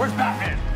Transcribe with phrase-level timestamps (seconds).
[0.00, 0.69] Where's Batman?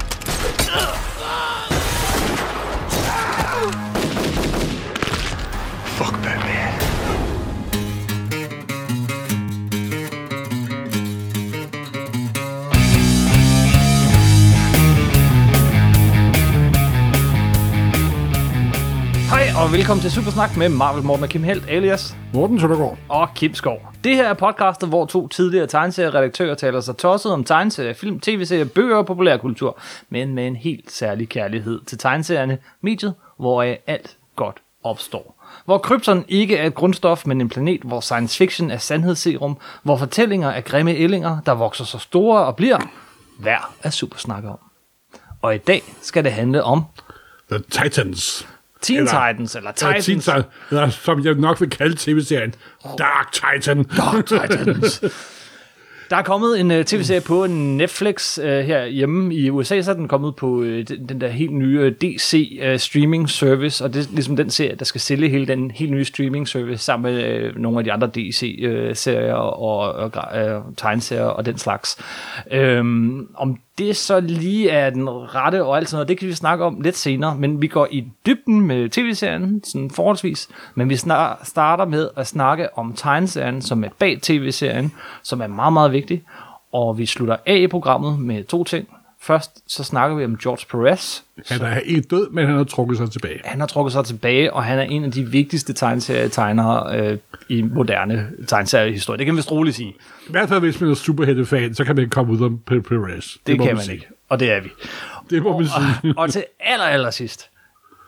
[19.74, 22.98] Velkommen til Supersnak med Marvel Morten og Kim Helt, alias Morten Søndergaard.
[23.08, 23.78] og Kim Skov.
[24.04, 28.64] Det her er podcastet, hvor to tidligere tegneserieredaktører taler sig tosset om tegneserier, film, tv-serier,
[28.64, 34.56] bøger og populærkultur, men med en helt særlig kærlighed til tegneserierne, mediet, hvor alt godt
[34.84, 35.44] opstår.
[35.64, 39.96] Hvor krypton ikke er et grundstof, men en planet, hvor science fiction er sandhedsserum, hvor
[39.96, 42.78] fortællinger er grimme ællinger, der vokser så store og bliver
[43.38, 44.58] værd at supersnakke om.
[45.42, 46.82] Og i dag skal det handle om
[47.50, 48.53] The Titans.
[48.84, 50.04] Teen Eller- Titans, eller Eller Titans.
[50.06, 52.54] Teen Titans, eller som jeg nok vil kalde tv-serien,
[52.98, 53.84] Dark Titan.
[53.84, 55.04] Dark Titans.
[56.10, 59.94] Der er kommet en uh, tv-serie på Netflix uh, her hjemme i USA, så er
[59.94, 63.94] den kommet på uh, den, den der helt nye uh, DC uh, streaming service, og
[63.94, 67.14] det er ligesom den serie, der skal sælge hele den helt nye streaming service sammen
[67.14, 70.12] med uh, nogle af de andre DC-serier og, og
[70.56, 71.98] uh, tegneserier og den slags.
[72.78, 76.32] Um, om det så lige er den rette og alt sådan noget, det kan vi
[76.34, 80.96] snakke om lidt senere, men vi går i dybden med tv-serien, sådan forholdsvis, men vi
[80.96, 85.92] snar- starter med at snakke om tegneserien, som er bag tv-serien, som er meget, meget
[85.92, 86.22] vigtig,
[86.72, 88.88] og vi slutter af i programmet med to ting.
[89.26, 91.20] Først så snakker vi om George Perez.
[91.48, 93.40] Han er ikke død, men han har trukket sig tilbage.
[93.44, 97.62] Han har trukket sig tilbage, og han er en af de vigtigste tegneserietegnere øh, i
[97.62, 99.18] moderne tegneseriehistorie.
[99.18, 99.88] Det kan vi vist roligt sige.
[100.28, 103.36] I hvert fald, hvis man er superhelte-fan, så kan man ikke komme ud om Perez.
[103.46, 103.94] Det, må kan man sige.
[103.94, 104.68] ikke, og det er vi.
[105.30, 105.66] Det må man
[106.02, 106.14] sige.
[106.18, 107.48] og til aller, aller sidst,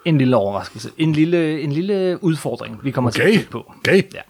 [0.04, 0.90] en lille overraskelse.
[0.98, 3.72] En lille, en lille udfordring, vi kommer til at Okay, kigge på.
[3.78, 4.02] okay.
[4.14, 4.20] Ja.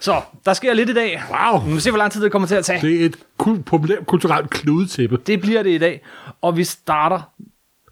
[0.00, 1.22] Så, der sker lidt i dag.
[1.30, 1.60] Wow.
[1.66, 2.80] Vi må se, hvor lang tid det kommer til at tage.
[2.80, 5.18] Det, Det er et kul- populært kulturelt kludetæppe.
[5.26, 6.00] det bliver det i dag.
[6.44, 7.32] Og vi starter,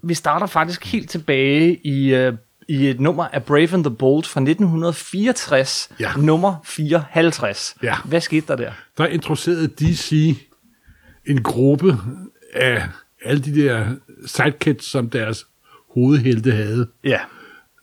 [0.02, 2.34] vi starter faktisk helt tilbage i, uh,
[2.68, 5.90] i et nummer af Brave and the Bold fra 1964.
[6.00, 6.12] Ja.
[6.16, 7.76] Nummer 54.
[7.82, 7.96] Ja.
[8.04, 8.72] Hvad skete der der?
[8.98, 10.36] Der introducerede DC
[11.26, 11.96] en gruppe
[12.54, 12.82] af
[13.24, 13.86] alle de der
[14.26, 15.46] sidekicks, som deres
[15.94, 16.88] hovedhelte havde.
[17.04, 17.18] Ja.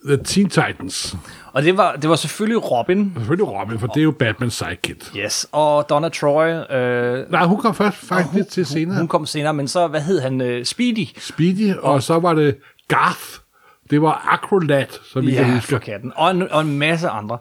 [0.06, 1.16] The Teen Titans.
[1.52, 3.12] Og det var, det var selvfølgelig Robin.
[3.16, 5.16] Selvfølgelig Robin, for det er jo Batmans sidekick.
[5.16, 5.46] Yes.
[5.52, 6.48] Og Donna Troy.
[6.74, 8.98] Øh, Nej, hun kom først faktisk lidt til senere.
[8.98, 10.40] hun kom senere, men så, hvad hed han?
[10.40, 11.06] Øh, Speedy.
[11.18, 12.56] Speedy, og så var det
[12.88, 13.20] Garth.
[13.90, 15.68] Det var Acrolat, som vi kan Ja, huske.
[15.72, 16.12] for katten.
[16.16, 17.38] Og en, og en masse andre.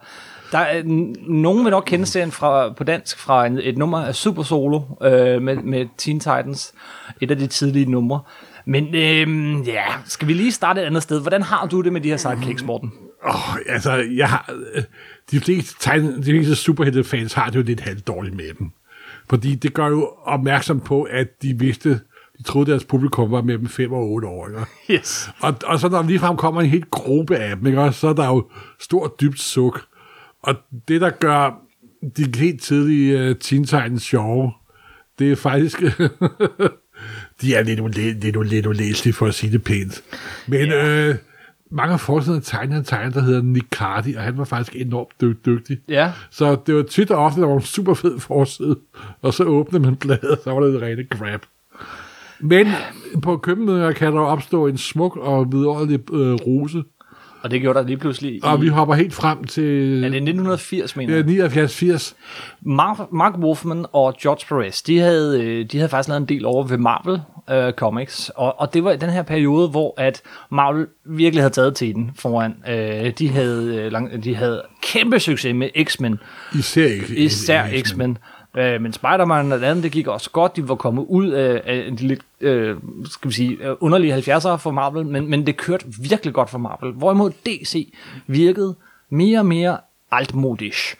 [0.51, 0.81] Der er,
[1.29, 4.81] nogen vil nok kende serien fra, på dansk fra en, et nummer af Super Solo
[5.01, 6.73] øh, med, med Teen Titans.
[7.21, 8.19] Et af de tidlige numre.
[8.65, 11.21] Men øh, ja, skal vi lige starte et andet sted?
[11.21, 12.91] Hvordan har du det med de her sidekicks, Morten?
[13.23, 14.83] Oh, altså, jeg har, øh,
[15.31, 18.71] de fleste, tegn, de fleste superhelte-fans har det jo lidt halvt dårligt med dem.
[19.29, 21.89] Fordi det gør jo opmærksom på, at de vidste,
[22.37, 24.47] de troede, deres publikum var mellem 5 og 8 år.
[24.47, 24.99] Ikke?
[24.99, 25.29] Yes.
[25.39, 27.81] Og, og så når der ligefrem kommer en helt gruppe af dem, ikke?
[27.81, 28.49] også, så er der jo
[28.79, 29.81] stort dybt suk.
[30.43, 30.55] Og
[30.87, 31.61] det, der gør
[32.17, 34.51] de helt tidlige uh, Teen Titans sjove,
[35.19, 35.83] det er faktisk...
[37.41, 40.03] de er lidt, ulæ- lidt, lidt ulæselige, for at sige det pænt.
[40.47, 41.09] Men yeah.
[41.09, 41.15] øh,
[41.71, 45.21] mange af forsiden tegner en tegner, der hedder Nick Cardi, og han var faktisk enormt
[45.21, 45.77] dy- dygtig.
[45.89, 46.11] Ja.
[46.29, 48.77] Så det var tit og ofte, der var en super fed forside,
[49.21, 51.41] og så åbnede man bladet, og så var det et rent grab.
[52.39, 52.67] Men
[53.21, 56.83] på køkkenmøder kan der opstå en smuk og vidunderlig øh, rose,
[57.41, 58.39] Og det gjorde der lige pludselig i...
[58.43, 59.63] og vi hopper helt frem til
[60.03, 61.29] er det 1980, mener jeg?
[61.29, 61.45] øh,
[61.95, 62.13] 79-80.
[62.61, 66.45] Mark, Mark Wolfman og George Perez, de havde, øh, de havde faktisk lavet en del
[66.45, 70.21] over ved Marvel øh, Comics, og, og det var i den her periode, hvor at
[70.51, 72.55] Marvel virkelig havde taget til den foran.
[72.69, 76.19] Øh, de, havde, øh, lang, de havde kæmpe succes med X-Men,
[76.55, 78.17] Især, ikke, især ikke- X-Men.
[78.57, 80.55] Øh, men Spider-Man og andet, det gik også godt.
[80.55, 84.55] De var kommet ud af, af de lidt, øh, skal vi sige, øh, underlige 70'ere
[84.55, 86.93] for Marvel, men, men det kørte virkelig godt for Marvel.
[86.93, 87.93] Hvorimod DC
[88.27, 88.75] virkede
[89.09, 89.77] mere og mere
[90.11, 90.97] altmodisk.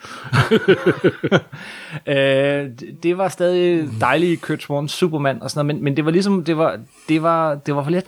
[2.06, 6.04] øh, det, det var stadig dejlige Kurt Swan, Superman og sådan noget, men, men det
[6.04, 8.06] var ligesom, det var, det var, det var for lidt,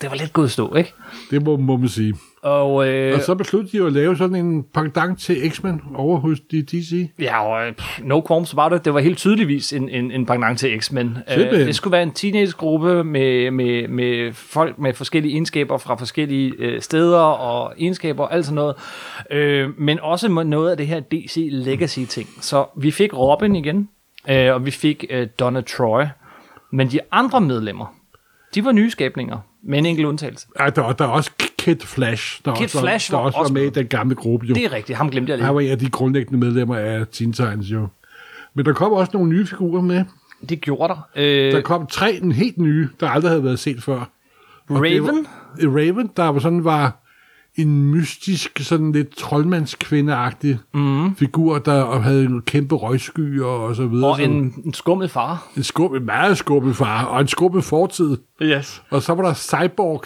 [0.00, 0.94] det var lidt gået stå, ikke?
[1.30, 2.14] Det må, må man sige.
[2.42, 6.40] Og, øh, Og så besluttede de at lave sådan en pendant til X-Men over hos
[6.40, 7.10] DC.
[7.18, 8.84] Ja, og øh, pff, no qualms about it.
[8.84, 11.16] Det var helt tydeligvis en, en, en pendant til X-Men.
[11.28, 11.66] Simpelthen.
[11.66, 16.80] det skulle være en teenagegruppe med, med, med folk med forskellige egenskaber fra forskellige øh,
[16.80, 18.74] steder og egenskaber og alt sådan noget.
[19.30, 22.28] Øh, men også noget af det her DC Legacy-ting.
[22.40, 23.88] Så vi fik Robin igen,
[24.28, 26.02] øh, og vi fik øh, Donna Troy.
[26.72, 27.94] Men de andre medlemmer,
[28.54, 30.46] de var nye skabninger, med en enkelt undtagelse.
[30.60, 33.48] Ja, der, der er også Kid Flash, der Kid også, Flash der var også var
[33.48, 34.46] med i den gamle gruppe.
[34.46, 34.54] Jo.
[34.54, 35.46] Det er rigtigt, ham glemte jeg lige.
[35.46, 37.86] Han var en af de grundlæggende medlemmer af Teen Titans, jo.
[38.54, 40.04] Men der kom også nogle nye figurer med.
[40.48, 41.08] det gjorde der.
[41.16, 44.10] Øh, Der kom tre en helt nye, der aldrig havde været set før.
[44.68, 45.26] Og Raven?
[45.62, 47.03] Var, Raven, der var sådan var
[47.56, 51.16] en mystisk, sådan lidt troldmandskvindeagtig mm.
[51.16, 54.10] figur, der havde en kæmpe røgskyer og så videre.
[54.10, 55.46] og en, en skummel far.
[55.56, 58.16] en, skub, en meget skubbet far, og en skubbet fortid.
[58.42, 58.82] Yes.
[58.90, 60.04] Og så var der Cyborg,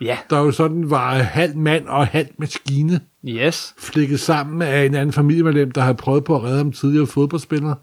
[0.00, 3.74] Ja, der jo sådan var halv mand og halv maskine, yes.
[3.78, 7.74] flikket sammen af en anden familiemedlem, der havde prøvet på at redde ham tidligere fodboldspiller.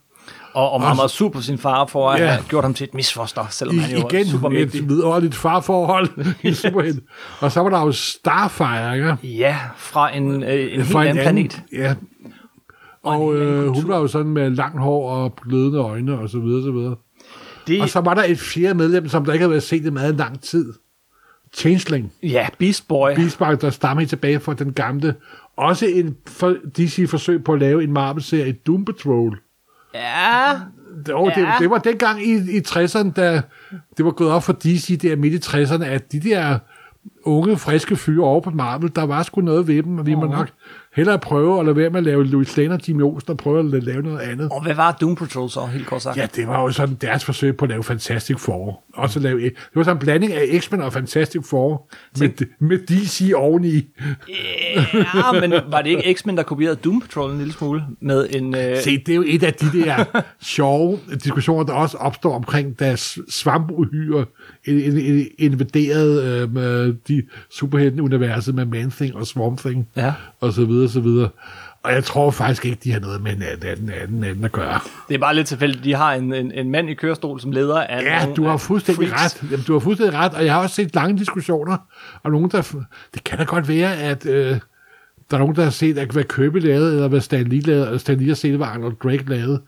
[0.54, 2.28] Og, og meget, meget sur på sin far for at Ja.
[2.28, 4.80] have gjort ham til et misfoster, selvom I, han jo igen var super mægtig.
[4.81, 6.10] et vidunderligt farforhold
[6.44, 7.04] i Superhelt.
[7.40, 9.18] Og så var der jo Starfire, ikke?
[9.24, 11.62] Ja, fra en, øh, en helt Fra en anden planet.
[11.74, 11.96] Ja.
[13.04, 16.30] Og helt anden øh, hun var jo sådan med langt hår og glødende øjne og
[16.30, 16.96] så videre, så videre.
[17.68, 19.90] Det, Og så var der et fjerde medlem, som der ikke havde været set i
[19.90, 20.74] meget lang tid.
[21.54, 22.12] Changeling.
[22.24, 23.16] ja, Beast Boy.
[23.16, 25.16] Beastmark, der stammer helt tilbage fra den gamle.
[25.57, 29.40] Også en for, DC-forsøg på at lave en Marvel-serie, Doom Patrol.
[29.94, 30.59] Ja,
[31.06, 31.41] Det, oh, ja.
[31.41, 33.41] det, det var dengang i, i 60'erne, da
[33.97, 36.59] det var gået op for DC der midt i 60'erne, at de der
[37.24, 40.25] unge, friske fyre over på Marvel, der var sgu noget ved dem, og vi må
[40.25, 40.50] nok
[40.95, 43.59] hellere prøve at lade være med at lave Louis Lane og Jimmy Olsen, og prøve
[43.77, 44.50] at lave noget andet.
[44.51, 46.18] og hvad var Doom Patrol så, helt kort sagt?
[46.18, 48.83] Ja, det var jo sådan deres forsøg på at lave Fantastic Four.
[48.94, 51.89] Også at lave, det var sådan en blanding af X-Men og Fantastic Four,
[52.19, 53.88] med, med DC oveni.
[55.15, 58.56] Ja, men var det ikke X-Men, der kopierede Doom Patrol en lille smule med en...
[58.56, 62.80] Øh, Se, det er jo et af de der sjove diskussioner, der også opstår omkring,
[62.80, 62.95] da
[63.30, 64.25] svampuhyre
[65.39, 70.13] invaderede øh, med de superhelten-universet med Man-Thing og Swamp-Thing, Ja.
[70.39, 71.29] og så videre, så videre.
[71.83, 74.51] Og jeg tror faktisk ikke, de har noget med en anden, anden, anden, anden at
[74.51, 74.79] gøre.
[75.09, 75.83] det er bare lidt tilfældigt.
[75.83, 79.09] De har en, en, en mand i kørestol som leder af Ja, du har fuldstændig
[79.09, 79.43] freaks.
[79.43, 79.51] ret.
[79.51, 81.77] Jamen, du har fuldstændig ret, og jeg har også set lange diskussioner,
[82.23, 82.75] og nogen, der...
[83.13, 84.59] Det kan da godt være, at øh,
[85.31, 87.85] der er nogen, der har set, at hvad Kirby lavede, eller hvad Stan Lee lavede,
[87.85, 89.61] eller Stan Lee har set, hvad Arnold Drake lavede.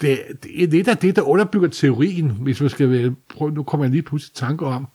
[0.00, 3.84] Det, det er lidt af det, der underbygger teorien, hvis vi skal prøve, nu kommer
[3.86, 4.86] jeg lige pludselig i tanke om,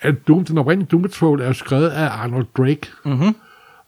[0.00, 2.80] at Doom, den oprindelige Doom Patrol er jo skrevet af Arnold Drake.
[3.04, 3.36] Mm-hmm.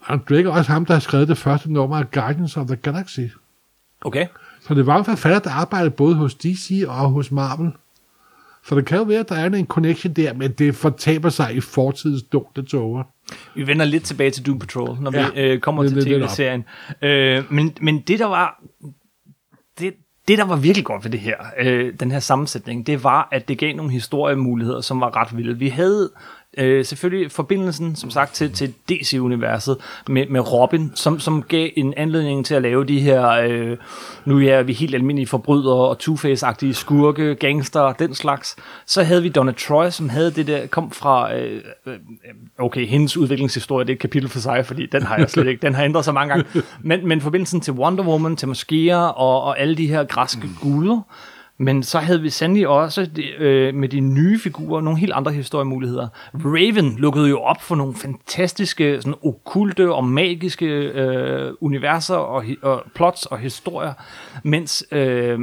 [0.07, 2.75] Arnold Drake er også ham, der har skrevet det første nummer af Guardians of the
[2.75, 3.19] Galaxy.
[4.01, 4.25] Okay.
[4.61, 7.71] Så det var en forfatter, der arbejdede både hos DC og hos Marvel.
[8.65, 11.55] Så det kan jo være, at der er en connection der, men det fortaber sig
[11.55, 13.03] i fortidens dunkle tåger.
[13.55, 16.19] Vi vender lidt tilbage til Doom Patrol, når Ja, vi øh, kommer det- til er
[16.27, 16.63] tv-serien.
[17.01, 18.61] Øh, men, men det, der var...
[19.79, 19.93] Det,
[20.27, 23.47] det, der var virkelig godt ved det her, øh, den her sammensætning, det var, at
[23.47, 25.57] det gav nogle historiemuligheder, som var ret vilde.
[25.59, 26.09] Vi havde
[26.57, 29.77] øh, selvfølgelig forbindelsen, som sagt, til, til DC-universet
[30.07, 33.77] med, med Robin, som, som gav en anledning til at lave de her, øh,
[34.25, 38.55] nu er vi helt almindelige forbrydere og Two-Face-agtige skurke, gangster, den slags.
[38.85, 41.93] Så havde vi Donna Troy, som havde det der, kom fra, øh, øh,
[42.59, 45.61] okay, hendes udviklingshistorie, det er et kapitel for sig, fordi den har jeg slet ikke,
[45.61, 46.63] den har ændret sig mange gange.
[46.81, 51.01] Men, men forbindelsen til Wonder Woman, til Mosquera og, og alle de her græske guder,
[51.59, 53.07] men så havde vi sandelig også
[53.39, 56.07] øh, med de nye figurer nogle helt andre historiemuligheder.
[56.33, 62.83] Raven lukkede jo op for nogle fantastiske, sådan okulte og magiske øh, universer og, og
[62.95, 63.93] plots og historier,
[64.43, 65.39] mens øh,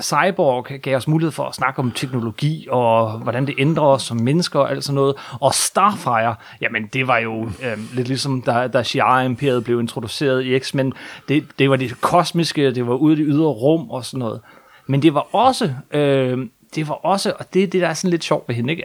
[0.00, 4.16] Cyborg gav os mulighed for at snakke om teknologi og hvordan det ændrer os som
[4.16, 5.14] mennesker og alt sådan noget.
[5.40, 10.58] Og Starfire, jamen det var jo øh, lidt ligesom da, da Shi'ar-imperiet blev introduceret i
[10.58, 10.92] X-Men.
[11.28, 14.40] Det, det var det kosmiske, det var ude i det ydre rum og sådan noget.
[14.86, 16.38] Men det var også, øh,
[16.74, 18.84] det var også, og det er det, der er sådan lidt sjovt ved hende, ikke?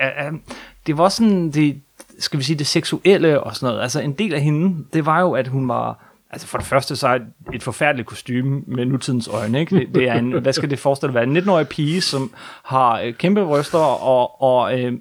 [0.88, 1.82] Det var sådan, det,
[2.20, 3.82] skal vi sige, det seksuelle og sådan noget.
[3.82, 6.00] Altså en del af hende, det var jo, at hun var,
[6.32, 7.20] altså for det første så er
[7.54, 9.76] et, forfærdeligt kostume med nutidens øjne, ikke?
[9.76, 12.32] Det, det er en, hvad skal det forestille at være, en 19-årig pige, som
[12.64, 14.94] har øh, kæmpe bryster og, og øh,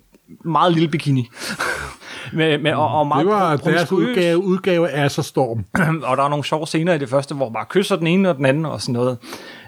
[0.45, 1.29] meget lille bikini.
[2.33, 5.65] med, med, og, og meget Det var deres udgave, udgave af Asser Storm.
[6.09, 8.37] og der er nogle sjove scener i det første, hvor bare kysser den ene og
[8.37, 9.19] den anden og sådan noget.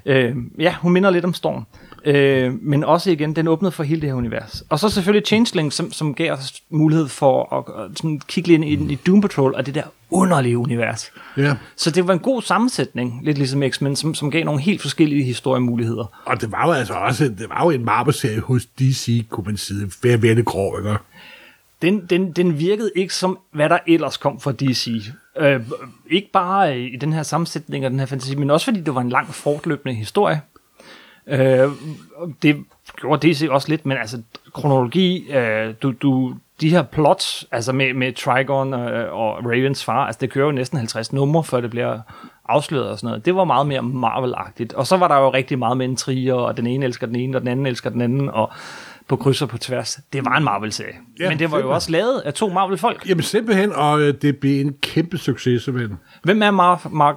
[0.06, 1.66] Øh, ja, hun minder lidt om Storm.
[2.04, 4.64] Øh, men også igen, den åbnede for hele det her univers.
[4.68, 8.64] Og så selvfølgelig Changeling, som, som gav os mulighed for at, at sådan kigge lidt
[8.64, 11.12] ind i, i Doom Patrol og det der underlige univers.
[11.36, 11.56] Ja.
[11.76, 15.24] Så det var en god sammensætning, lidt ligesom X-Men, som, som gav nogle helt forskellige
[15.24, 16.22] historiemuligheder.
[16.24, 19.56] Og det var jo altså også det var jo en Marvel-serie hos DC, kunne man
[19.56, 19.90] sige.
[20.02, 20.96] Vær ved grå, ikke?
[21.82, 25.12] Den, den, den virkede ikke som, hvad der ellers kom fra DC.
[25.36, 25.60] Øh,
[26.10, 29.00] ikke bare i den her sammensætning og den her fantasi, men også fordi det var
[29.00, 30.40] en lang fortløbende historie.
[31.26, 31.68] Øh,
[32.42, 32.64] det
[32.96, 34.22] gjorde DC også lidt, men altså
[34.54, 40.06] kronologi, øh, du, du, de her plots, altså med, med Trigon øh, og Ravens far,
[40.06, 42.00] altså det kører jo næsten 50 numre, før det bliver
[42.48, 43.26] afsløret og sådan noget.
[43.26, 44.74] Det var meget mere Marvel-agtigt.
[44.74, 47.36] Og så var der jo rigtig meget med intriger, og den ene elsker den ene,
[47.36, 48.52] og den anden elsker den anden, og
[49.08, 50.00] på kryds og på tværs.
[50.12, 50.94] Det var en Marvel-serie.
[51.20, 51.74] Ja, Men det var jo simpelthen.
[51.74, 53.08] også lavet af to Marvel-folk.
[53.08, 55.98] Jamen simpelthen, og øh, det blev en kæmpe succes, simpelthen.
[56.22, 57.16] Hvem er Marv, Mark,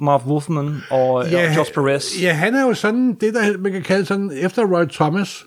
[0.00, 2.22] Marv Wolfman og, og George Perez?
[2.22, 5.44] Ja, han er jo sådan, det der man kan kalde sådan, efter Roy Thomas,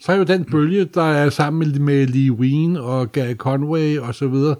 [0.00, 3.98] så er jo den bølge, der er sammen med, med Lee Ween og Gary Conway
[3.98, 4.56] og så videre,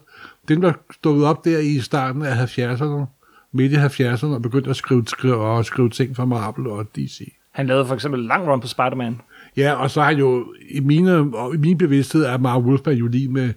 [0.48, 3.06] den der stod op der i starten af 70'erne,
[3.52, 7.32] midt i 70'erne, og begyndte at skrive, skrive, og skrive ting for Marvel og DC.
[7.52, 9.20] Han lavede for eksempel Lang Run på Spider-Man.
[9.56, 13.06] Ja, og så han jo, i, mine, og i min bevidsthed, er Mark Wolfman jo
[13.06, 13.52] lige med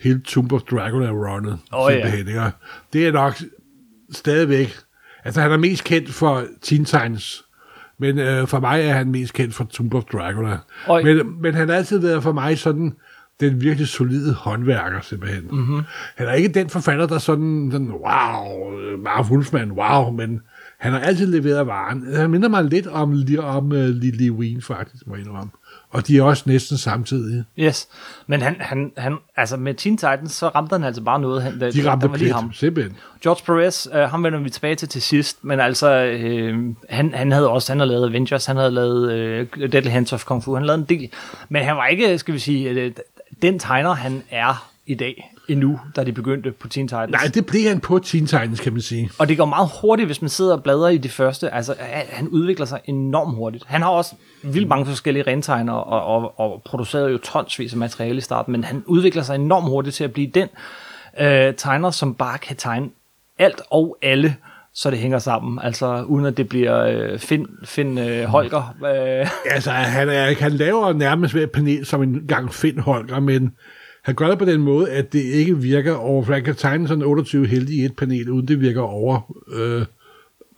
[0.00, 1.58] hele Tomb of Dracula-runnet.
[1.90, 1.94] Ja.
[1.94, 2.36] simpelthen?
[2.44, 2.50] Og
[2.92, 3.34] Det er nok
[4.12, 4.76] stadigvæk,
[5.24, 7.44] altså han er mest kendt for Teen Titans,
[7.98, 10.58] men øh, for mig er han mest kendt for Tomb of Dracula.
[11.04, 12.92] Men, men han har altid været for mig sådan
[13.40, 15.44] den virkelig solide håndværker, simpelthen.
[15.44, 15.56] Mhm.
[15.58, 15.82] Mm-hmm.
[16.16, 20.40] Han er ikke den forfatter, der sådan, sådan wow, Mark Wolfman, wow, men
[20.84, 22.14] han har altid leveret varen.
[22.14, 25.50] Han minder mig lidt om, om uh, Lily Ween, faktisk, må jeg indrømme.
[25.90, 27.44] Og de er også næsten samtidig.
[27.58, 27.88] Yes.
[28.26, 31.42] Men han, han, han, altså med Teen Titans, så ramte han altså bare noget.
[31.42, 32.52] Han, der, De ramte der lige plet, ham.
[32.52, 32.96] simpelthen.
[33.22, 37.32] George Perez, øh, ham vender vi tilbage til til sidst, men altså, øh, han, han
[37.32, 40.54] havde også, han havde lavet Avengers, han havde lavet øh, Deadly Hands of Kung Fu,
[40.54, 41.10] han lavede en del,
[41.48, 42.92] men han var ikke, skal vi sige, øh,
[43.42, 47.10] den tegner, han er i dag endnu, da de begyndte på Teen Titans.
[47.10, 49.10] Nej, det blev han på Teen Titans, kan man sige.
[49.18, 51.54] Og det går meget hurtigt, hvis man sidder og bladrer i det første.
[51.54, 51.74] Altså,
[52.08, 53.64] han udvikler sig enormt hurtigt.
[53.66, 58.18] Han har også vildt mange forskellige rentegner og, og, og produceret jo tonsvis af materiale
[58.18, 60.48] i starten, men han udvikler sig enormt hurtigt til at blive den
[61.20, 62.88] øh, tegner, som bare kan tegne
[63.38, 64.36] alt og alle,
[64.74, 65.58] så det hænger sammen.
[65.62, 68.74] Altså, uden at det bliver øh, Finn, Finn øh, Holger.
[68.84, 73.52] Øh, Altså, han, er, han laver nærmest hver panel som en gang Finn Holger, men
[74.04, 76.88] han gør det på den måde, at det ikke virker over, for han kan tegne
[76.88, 79.84] sådan 28 helte i et panel, uden det virker over, øh,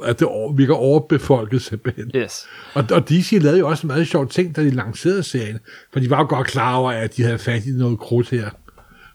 [0.05, 2.11] at det virker overbefolket simpelthen.
[2.17, 2.47] yes.
[2.75, 5.59] Og, og DC lavede jo også en meget sjov ting, da de lancerede serien,
[5.93, 8.51] for de var jo godt klar over, at de havde fat i noget krudt her.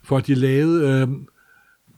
[0.04, 1.08] For de lavede øh,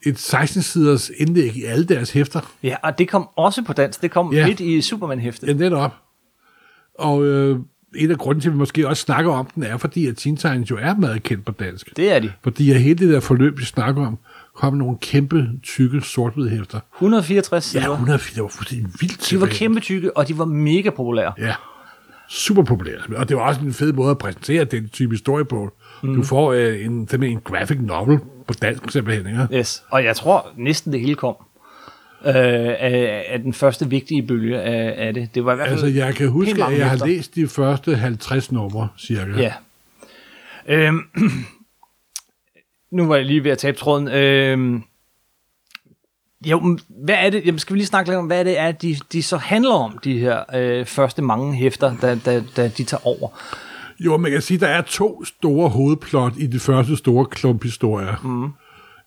[0.06, 2.40] et 16-siders indlæg i alle deres hæfter.
[2.62, 4.02] Ja, og det kom også på dansk.
[4.02, 4.46] Det kom Ja.
[4.46, 5.48] midt i Superman-hæftet.
[5.48, 5.90] Ja, netop.
[6.98, 7.58] Og øh,
[7.96, 10.36] en af grunden til, at vi måske også snakker om den, er fordi, at Teen
[10.36, 11.96] Titans jo er meget kendt på dansk.
[11.96, 12.32] Det er de.
[12.42, 14.18] Fordi at hele det der forløb, vi snakker om,
[14.54, 16.80] kom nogle kæmpe, tykke, sort hæfter.
[16.96, 17.84] 164 sider.
[17.84, 19.30] Ja, 104, det var fuldstændig vildt.
[19.30, 21.32] De var kæmpe tykke, og de var mega populære.
[21.38, 21.54] Ja,
[22.28, 23.10] super populært.
[23.16, 25.72] Og det var også en fed måde at præsentere den type historie på.
[26.02, 26.14] Mm.
[26.14, 29.58] Du får øh, en, en graphic novel på dansk simpelthen, ikke?
[29.58, 29.82] Yes.
[29.90, 31.34] Og jeg tror næsten det hele kom
[32.26, 35.34] øh, af, af den første vigtige bølge af, af det.
[35.34, 37.06] Det var i hvert fald Altså, jeg kan huske, at jeg har hæfter.
[37.06, 39.30] læst de første 50 numre, cirka.
[39.40, 39.52] Ja.
[40.68, 41.00] Øhm,
[42.96, 44.08] nu var jeg lige ved at tabe tråden.
[44.08, 44.82] Øhm,
[46.46, 47.46] jo, hvad er det?
[47.46, 49.98] Jamen, skal vi lige snakke lidt om, hvad det er, de, de så handler om,
[50.04, 53.28] de her øh, første mange hæfter, da, da, da de tager over.
[54.00, 58.16] Jo, man kan sige, at der er to store hovedplot i de første store klumphistorier.
[58.24, 58.50] Mm.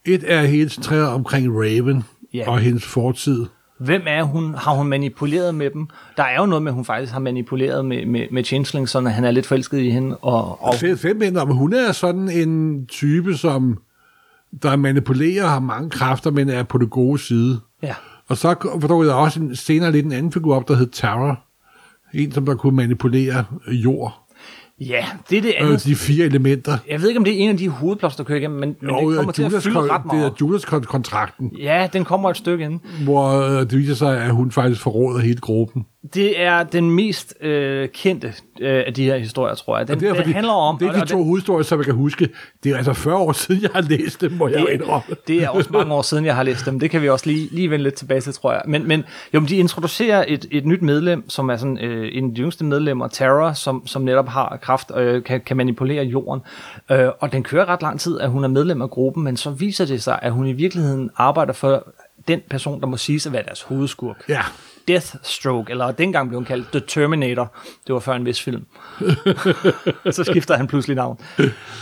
[0.05, 2.49] Et er helt træet omkring Raven Ja.
[2.49, 3.45] og hendes fortid.
[3.79, 4.53] Hvem er hun?
[4.53, 5.87] Har hun manipuleret med dem?
[6.17, 9.01] Der er jo noget med, at hun faktisk har manipuleret med, med, med Changeling, så
[9.01, 10.17] han er lidt forelsket i hende.
[10.17, 13.77] Og, og Fem, minder om, hun er sådan en type, som
[14.61, 17.59] der manipulerer, har mange kræfter, men er på det gode side.
[17.83, 17.93] ja.
[18.29, 21.35] Og så forstår jeg også en, senere lidt en anden figur op, der hed Tara.
[22.13, 24.26] En, som der kunne manipulere jord.
[24.81, 25.83] Ja, det er det Øh, andet.
[25.83, 26.77] de fire elementer.
[26.89, 28.89] Jeg ved ikke, om det er en af de hovedplots, der kører igennem, men, men
[28.91, 30.33] Og det kommer til at Judas, fylde ret det er meget.
[30.41, 32.79] Judas-kontrakten, Ja, den kommer et stykke ind.
[33.03, 35.85] hvor øh, det viser sig, at hun faktisk forråder hele gruppen.
[36.13, 39.87] Det er den mest øh, kendte øh, af de her historier, tror jeg.
[39.87, 40.77] Den, Og det, er, den fordi, handler om...
[40.77, 42.29] det er de to hovedhistorier, som jeg kan huske.
[42.63, 45.15] Det er altså 40 år siden, jeg har læst dem, må jeg det, indrømme.
[45.27, 46.79] det er også mange år siden, jeg har læst dem.
[46.79, 48.61] Det kan vi også lige, lige vende lidt tilbage til, tror jeg.
[48.65, 52.29] Men, men jo, men de introducerer et, et nyt medlem, som er sådan øh, en
[52.29, 56.03] af de yngste medlemmer, Tara, som, som netop har kraft og øh, kan, kan manipulere
[56.03, 56.41] jorden.
[56.91, 59.49] Øh, og den kører ret lang tid, at hun er medlem af gruppen, men så
[59.49, 61.93] viser det sig, at hun i virkeligheden arbejder for
[62.27, 64.23] den person, der må sige at være deres hovedskurk.
[64.29, 64.41] Ja,
[64.87, 67.53] Deathstroke, eller dengang blev hun kaldt The Terminator.
[67.87, 68.65] Det var før en vis film.
[70.15, 71.19] så skifter han pludselig navn.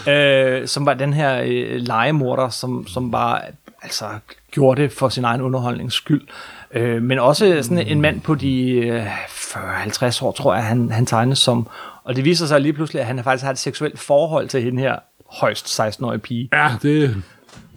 [0.10, 3.42] Øh, som var den her øh, legemorder, som, som bare
[3.82, 4.06] altså,
[4.52, 6.28] gjorde det for sin egen underholdnings skyld.
[6.74, 11.06] Øh, men også sådan en mand på de øh, 40-50 år, tror jeg, han, han
[11.06, 11.68] tegnes som.
[12.04, 14.82] Og det viser sig lige pludselig, at han faktisk har et seksuelt forhold til hende
[14.82, 14.96] her
[15.32, 16.50] højst 16-årige pige.
[16.54, 17.24] ja, det...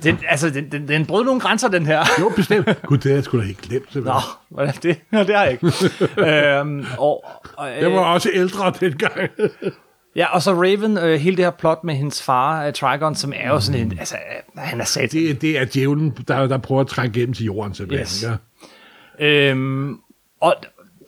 [0.02, 2.04] Den, altså, den, den, den brød nogle grænser, den her.
[2.20, 2.82] Jo, bestemt.
[2.82, 3.84] Gud, det har jeg sgu da ikke glemt.
[3.86, 4.20] Nå, simpelthen.
[4.48, 4.98] hvordan det?
[5.10, 5.66] Nå, det har jeg ikke.
[6.58, 7.24] øhm, og,
[7.56, 9.30] og, Jeg var øh, også ældre dengang.
[10.16, 13.32] ja, og så Raven, øh, hele det her plot med hendes far, øh, Trigon, som
[13.36, 15.12] er jo sådan en, altså, øh, han er sat.
[15.12, 18.04] det, det er djævlen, der, der prøver at trænge igennem til jorden, simpelthen.
[18.04, 18.24] Yes.
[19.20, 19.26] Ja.
[19.26, 19.96] Øhm,
[20.40, 20.54] og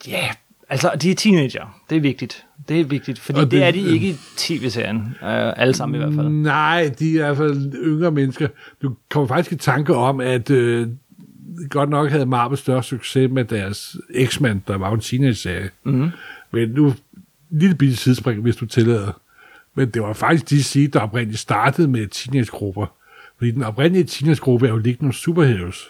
[0.08, 0.28] ja,
[0.70, 1.80] Altså, de er teenager.
[1.90, 2.46] Det er vigtigt.
[2.70, 4.96] Det er vigtigt, fordi Og det, det- er de ikke i tv-serien.
[5.22, 6.28] Øh, alle sammen i hvert fald.
[6.28, 8.48] Nej, de er i hvert fald yngre mennesker.
[8.82, 10.88] Du kommer faktisk i tanke om, at øh,
[11.70, 13.96] godt nok havde Marvel større succes med deres
[14.26, 15.70] X-Men, der var en teenage-serie.
[15.84, 16.10] Mm.
[16.52, 16.94] Men nu,
[17.50, 19.20] lille bitte sidespring, hvis du tillader.
[19.74, 22.86] Men det var faktisk DC, der oprindeligt startede med teenage-grupper.
[23.38, 25.84] Fordi den oprindelige teenage-gruppe er jo nogle superheroes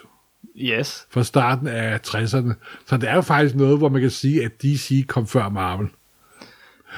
[0.61, 1.05] Yes.
[1.09, 2.53] fra starten af 60'erne.
[2.87, 5.87] Så det er jo faktisk noget, hvor man kan sige, at DC kom før Marvel.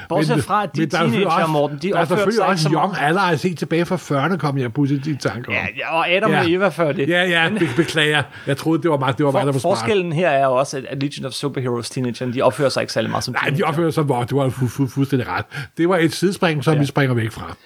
[0.08, 2.46] Bortset fra, at de men der er teenager, også- Morten, de Der er selvfølgelig sig
[2.46, 5.54] også Young Allies helt tilbage fra 40'erne, kom jeg pludselig i tanke om.
[5.78, 6.40] Ja, og Adam Ja.
[6.40, 7.08] og Eva før det.
[7.08, 8.22] Ja, ja, be- beklager.
[8.46, 9.78] Jeg troede, det var mig, det var mig der For, var smart.
[9.78, 13.24] forskellen her er også, at- Legion of Superheroes teenagerne, de opfører sig ikke særlig meget
[13.24, 13.66] som Nej, de teenager.
[13.66, 15.44] opfører sig hvor du har fu- fu- fuldstændig ret.
[15.78, 16.80] Det var et sidespring, som ja.
[16.80, 17.56] vi springer væk fra.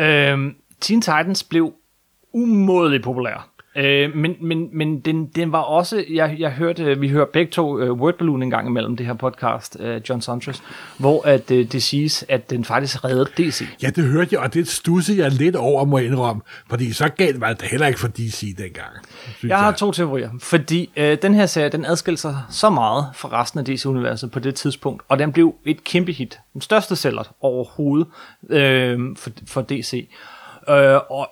[0.00, 1.72] Øhm, Teen Titans blev
[2.34, 3.48] umådeligt populær.
[3.76, 7.82] Øh, men men, men den, den var også, jeg, jeg hørte, vi hører begge to
[7.82, 10.62] uh, Wordballoon en gang imellem det her podcast, uh, John Saunders,
[10.98, 13.62] hvor at, uh, det siges, at den faktisk reddede DC.
[13.82, 16.42] Ja, det hørte jeg, og det stussede jeg lidt over, må jeg indrømme.
[16.70, 18.90] Fordi så galt var det heller ikke for DC dengang.
[19.38, 23.06] Synes Jeg har to teorier, fordi øh, den her serie, den adskilte sig så meget
[23.14, 26.38] fra resten af DC-universet på det tidspunkt, og den blev et kæmpe hit.
[26.52, 28.06] Den største sælger overhovedet
[28.50, 30.08] øh, for, for DC.
[30.68, 31.28] Øh, og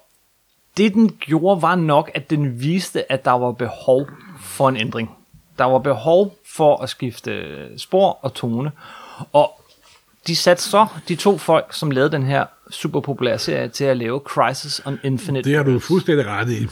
[0.77, 4.07] det den gjorde, var nok, at den viste, at der var behov
[4.41, 5.11] for en ændring.
[5.59, 7.43] Der var behov for at skifte
[7.79, 8.73] spor og tone,
[9.33, 9.61] og
[10.27, 13.97] de satte så de to folk, som lavede den her super populære serie, til at
[13.97, 16.67] lave Crisis on Infinite Det har du fuldstændig ret i.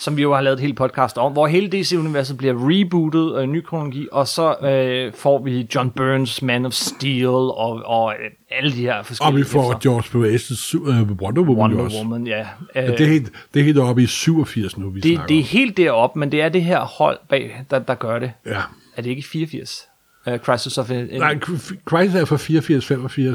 [0.00, 3.44] som vi jo har lavet et helt podcast om, hvor hele DC-universet bliver rebootet og
[3.44, 8.12] en ny kronologi, og så øh, får vi John Burns Man of Steel og, og
[8.12, 9.90] øh, alle de her Og forskellige vi får efter.
[9.90, 11.96] George Perez's uh, Wonder Woman Wonder også.
[11.98, 12.46] Woman, ja.
[12.74, 15.26] Ja, Øh, det, er helt, det er helt oppe i 87 nu, vi det, snakker
[15.26, 15.46] det er om.
[15.48, 18.32] helt derop, men det er det her hold bag, der, der gør det.
[18.46, 18.60] Ja.
[18.96, 19.82] Er det ikke 84?
[20.26, 20.90] Uh, Crisis of...
[20.90, 21.38] Uh, Nej,
[21.84, 22.36] Crisis er fra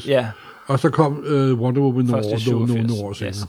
[0.01, 0.09] 84-85.
[0.09, 0.27] Ja.
[0.67, 2.87] Og så kom uh, Wonder Woman nogle år, nogle, 87.
[2.91, 3.29] nogle år senere.
[3.31, 3.45] Yes.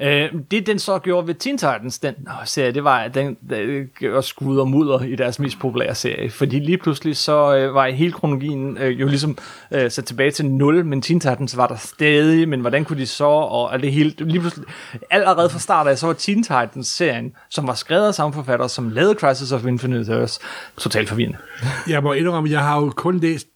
[0.00, 3.58] Øh, det den så gjorde ved Teen Titans, den serie, det var, at den, den
[3.58, 6.30] øh, gjorde skud og mudder i deres mest populære serie.
[6.30, 9.38] Fordi lige pludselig så øh, var hele kronologien øh, jo ligesom
[9.70, 13.06] øh, sat tilbage til 0, men Teen Titans var der stadig, men hvordan kunne de
[13.06, 14.66] så, og, og det hele, lige pludselig,
[15.10, 18.88] allerede fra start af, så var Teen Titans-serien, som var skrevet af samme forfatter, som
[18.88, 20.40] lavede Crisis of Infinite Earths,
[20.76, 21.38] totalt forvirrende.
[21.88, 23.46] Jeg må indrømme, jeg har jo kun læst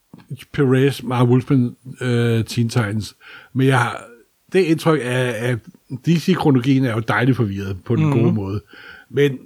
[0.52, 3.14] Perez, Mark Wolfman, øh, Teen Titans,
[3.54, 4.04] men jeg har
[4.52, 5.58] det indtryk af, at
[5.90, 8.12] DC-kronologien er jo dejligt forvirret på den mm.
[8.12, 8.60] gode måde.
[9.10, 9.38] Men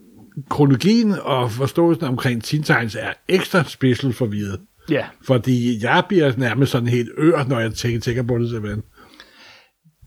[0.50, 4.60] kronologien og forståelsen omkring Teen Titans er ekstra special forvirret.
[4.90, 5.04] Ja.
[5.26, 8.82] Fordi jeg bliver nærmest sådan helt ør, når jeg tænker, tænker på det simpelthen.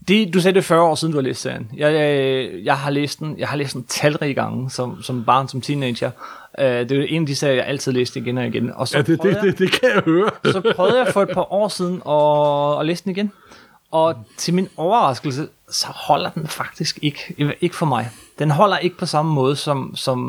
[0.07, 1.69] Det, du sagde det er 40 år siden, du har læst serien.
[1.77, 5.47] Jeg, jeg, jeg har læst den, jeg har læst den talrige gange som, som barn,
[5.47, 6.11] som teenager.
[6.59, 8.71] Uh, det er en af de serier, jeg altid læste igen og igen.
[8.75, 10.29] Og så, Ja, det, det, det, det kan jeg høre.
[10.53, 13.31] så prøvede jeg for et par år siden at, at læse den igen.
[13.91, 17.53] Og til min overraskelse, så holder den faktisk ikke.
[17.61, 18.09] Ikke for mig.
[18.39, 20.19] Den holder ikke på samme måde som, som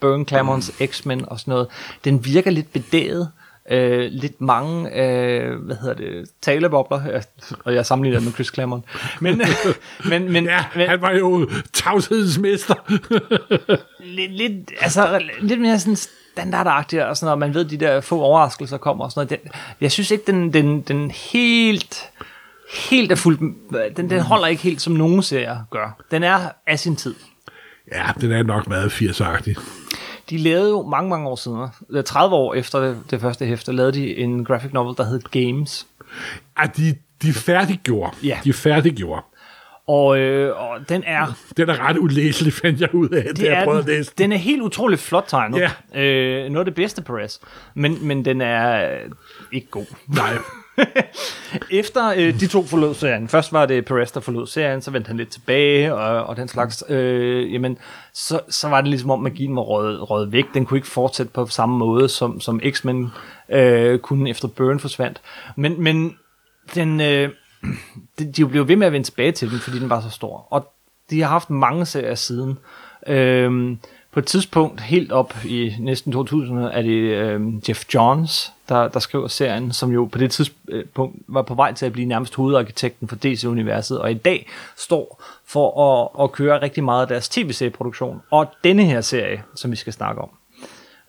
[0.00, 1.68] Burn Claremons X-Men og sådan noget.
[2.04, 3.30] Den virker lidt bedaget.
[3.70, 7.22] Øh, lidt mange, øh, hvad hedder det, talebobler,
[7.64, 8.84] og jeg sammenligner med Chris Claremont.
[9.20, 9.42] Men,
[10.10, 12.74] men, men, Ja, men han var jo tavshedens mester.
[14.16, 18.20] lidt, lidt, altså, lidt mere sådan standardagtigt, og sådan noget, man ved, de der få
[18.20, 19.44] overraskelser kommer og sådan noget.
[19.44, 22.10] Den, jeg synes ikke, den, den, den helt,
[22.74, 23.40] helt er fuldt,
[23.96, 26.00] den, den holder ikke helt, som nogen serier gør.
[26.10, 27.14] Den er af sin tid.
[27.92, 29.60] ja, den er nok meget 80'agtig.
[30.30, 33.92] De lavede jo mange, mange år siden, øh, 30 år efter det, første hæfte, lavede
[33.92, 35.86] de en graphic novel, der hed Games.
[36.56, 38.16] Ej, de, de færdiggjorde.
[38.24, 38.38] Ja.
[38.44, 39.22] De færdiggjorde.
[39.88, 41.26] Og, øh, og den er,
[41.56, 44.12] Den er ret ulæselig, fandt jeg ud af, det det jeg prøvede at den, læse.
[44.18, 45.70] den er helt utroligt flot tegnet.
[45.94, 46.00] Ja.
[46.02, 47.38] Øh, noget af det bedste Perez.
[47.74, 48.88] Men, men den er
[49.52, 49.86] ikke god.
[50.08, 50.38] Nej.
[51.70, 55.08] Efter øh, de to forlod serien, først var det Perez, der forlod serien, så vendte
[55.08, 57.78] han lidt tilbage, og, og den slags, øh, jamen,
[58.12, 60.44] så, så var det ligesom om magien var røget, røget væk.
[60.54, 63.12] Den kunne ikke fortsætte på samme måde, som, som X-Men
[63.48, 65.20] øh, kunne efter Burn forsvandt.
[65.56, 66.16] Men, men
[66.74, 67.30] den, øh,
[68.18, 70.46] de, de blev ved med at vende tilbage til den, fordi den var så stor.
[70.50, 70.72] Og
[71.10, 72.58] de har haft mange serier siden.
[73.06, 73.76] Øh,
[74.12, 79.00] på et tidspunkt, helt op i næsten 2000, er det øh, Jeff Johns, der, der
[79.00, 83.08] skriver serien, som jo på det tidspunkt var på vej til at blive nærmest hovedarkitekten
[83.08, 88.22] for DC-universet, og i dag står for at, at køre rigtig meget af deres tv-serieproduktion,
[88.30, 90.28] og denne her serie, som vi skal snakke om.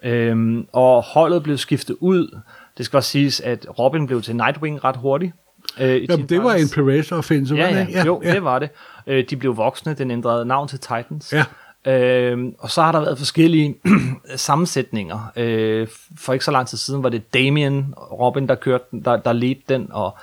[0.04, 2.39] Øhm, og holdet blev skiftet ud.
[2.78, 5.34] Det skal også siges, at Robin blev til Nightwing ret hurtigt.
[5.80, 6.76] Øh, Jamen, det var en Titans.
[6.76, 8.70] Perez offensive, Ja, ja, jo, det var det.
[9.08, 11.34] Øh, de blev voksne, den ændrede navn til Titans.
[11.34, 11.43] Ja.
[11.85, 13.75] Øh, og så har der været forskellige
[14.35, 15.31] sammensætninger.
[15.35, 15.87] Øh,
[16.17, 19.33] for ikke så lang tid siden var det Damien Robin, der kørte den, der, der
[19.33, 19.87] ledte den.
[19.91, 20.17] Og,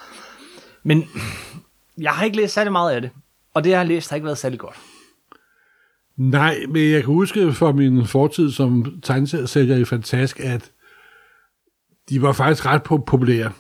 [0.83, 1.05] men
[1.99, 3.11] jeg har ikke læst særlig meget af det.
[3.55, 4.77] Og det, jeg har læst, har ikke været særlig godt.
[6.17, 10.71] Nej, men jeg kan huske fra min fortid som tegneseriesælger i Fantask, at
[12.09, 13.53] de var faktisk ret populære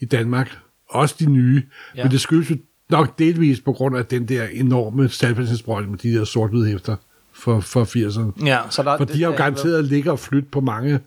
[0.00, 0.58] i Danmark.
[0.88, 1.62] Også de nye.
[1.96, 2.02] Ja.
[2.02, 2.56] Men det skyldes jo
[2.90, 6.96] nok delvis på grund af den der enorme salgfældsesbrøjt med de der sort hæfter
[7.40, 8.46] for, for 80'erne.
[8.46, 11.00] Ja, så der, for de har jo garanteret ligget og flyttet på mange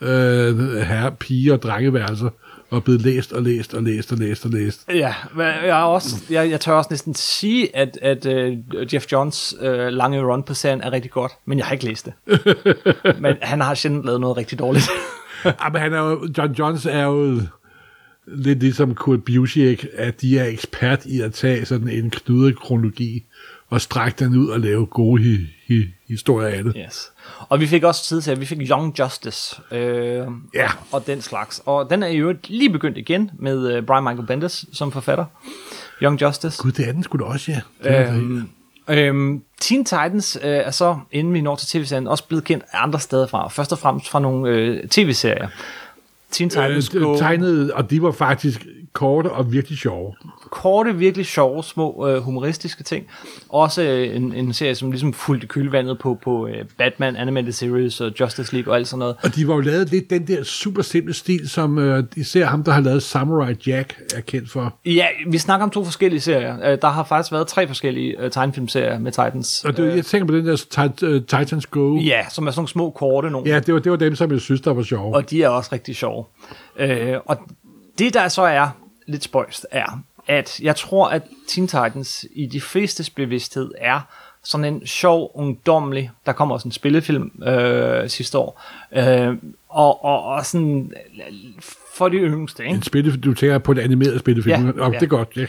[0.00, 2.28] øh, herre, piger og drengeværelser
[2.70, 4.88] og blevet læst og læst og læst og læst og læst.
[4.88, 9.12] Ja, men jeg, er også, jeg, jeg tør også næsten sige, at, at uh, Jeff
[9.12, 12.12] Johns uh, lange run på serien er rigtig godt, men jeg har ikke læst det.
[13.22, 14.88] men han har sjældent lavet noget rigtig dårligt.
[15.44, 17.40] ja, men han er jo, John Johns er jo
[18.26, 23.24] lidt ligesom Kurt Busiek, at de er ekspert i at tage sådan en knudet kronologi
[23.68, 25.22] og strække den ud og lave gode
[25.70, 26.74] hi- hi- historier af det.
[26.86, 27.10] Yes.
[27.48, 30.68] Og vi fik også tid til, at vi fik Young Justice øh, Ja.
[30.92, 31.62] og, den slags.
[31.66, 35.24] Og den er jo lige begyndt igen med øh, Brian Michael Bendis som forfatter.
[36.02, 36.62] Young Justice.
[36.62, 37.52] Gud, det er den da også,
[37.84, 38.12] ja.
[38.14, 38.48] Øhm,
[38.88, 43.00] øhm, Teen Titans øh, er så, inden vi når til tv-serien, også blevet kendt andre
[43.00, 43.48] steder fra.
[43.48, 45.48] Først og fremmest fra nogle øh, tv-serier.
[46.30, 50.14] Teen Titans Øh, Go, tegnede, og de var faktisk korte og virkelig sjove.
[50.50, 53.06] korte, virkelig sjove, små øh, humoristiske ting.
[53.48, 58.00] Også øh, en, en serie, som ligesom fulgte kølvandet på, på øh, Batman, Animated Series
[58.00, 59.16] og Justice League og alt sådan noget.
[59.22, 62.64] Og de var jo lavet lidt den der super simple stil, som øh, især ham,
[62.64, 64.74] der har lavet Samurai Jack, er kendt for.
[64.86, 66.72] Ja, vi snakker om to forskellige serier.
[66.72, 69.64] Øh, Der har faktisk været tre forskellige øh, tegnefilmserier med Titans.
[69.64, 71.96] Og det, jeg tænker på den der uh, Titans Go.
[71.96, 73.50] Ja, som er sådan nogle små, korte nogle.
[73.50, 75.14] Ja, det var, det var dem, som jeg synes, der var sjove.
[75.14, 76.24] Og de er også rigtig sjove.
[76.78, 77.36] Øh, og
[77.98, 78.68] det, der så er
[79.10, 84.00] lidt spøjst, er, at jeg tror, at Teen Titans i de flestes bevidsthed er
[84.42, 89.36] sådan en sjov, ungdomlig, der kommer også en spillefilm øh, sidste år, øh,
[89.68, 90.92] og, og, og sådan
[91.94, 92.74] for de yngste, ikke?
[92.76, 94.66] En spille, du tænker på et animeret spillefilm.
[94.66, 94.98] Ja, oh, ja.
[94.98, 95.46] Det er godt, ja.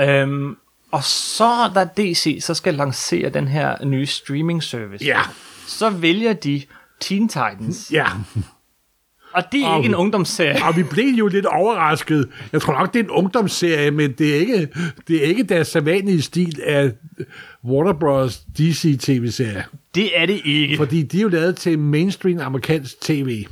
[0.22, 0.56] Øhm,
[0.90, 5.20] og så da DC så skal lancere den her nye streaming service, Ja,
[5.66, 6.62] så vælger de
[7.00, 7.90] Teen Titans.
[7.92, 8.06] ja.
[9.38, 10.64] Og det er Og- ikke en ungdomsserie.
[10.68, 12.28] Og vi blev jo lidt overrasket.
[12.52, 14.68] Jeg tror nok, det er en ungdomsserie, men det er ikke,
[15.08, 16.92] det er ikke deres sædvanlige stil af
[17.64, 18.38] Warner Bros.
[18.58, 19.64] DC tv-serie.
[19.94, 20.76] Det er det ikke.
[20.76, 23.44] Fordi de er jo lavet til mainstream amerikansk tv.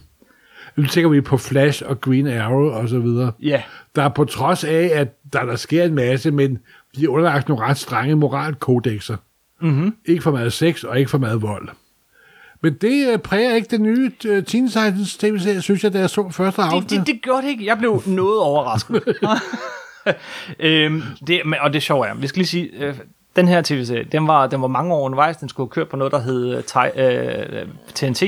[0.77, 3.33] Nu tænker vi på Flash og Green Arrow og så videre.
[3.43, 3.63] Ja.
[3.97, 6.59] Der er på trods af, at der, der sker en masse, men
[6.97, 9.17] de er underlagt nogle ret strenge moralkodexer.
[9.61, 9.95] Mm-hmm.
[10.07, 11.69] Ikke for meget sex og ikke for meget vold.
[12.61, 16.29] Men det øh, præger ikke det nye Teen Titans tv-serie, synes jeg, da jeg så
[16.31, 16.91] første afsnit.
[16.91, 17.67] Det, det, det gjorde det ikke.
[17.67, 19.03] Jeg blev noget overrasket.
[20.61, 22.95] øhm, det, men- og det sjove er, vi skal lige sige, øh,
[23.37, 25.37] den her tv-serie, den var, den var mange år undervejs.
[25.37, 26.63] Den skulle køre på noget, der hed
[26.97, 28.23] øh, øh, TNT.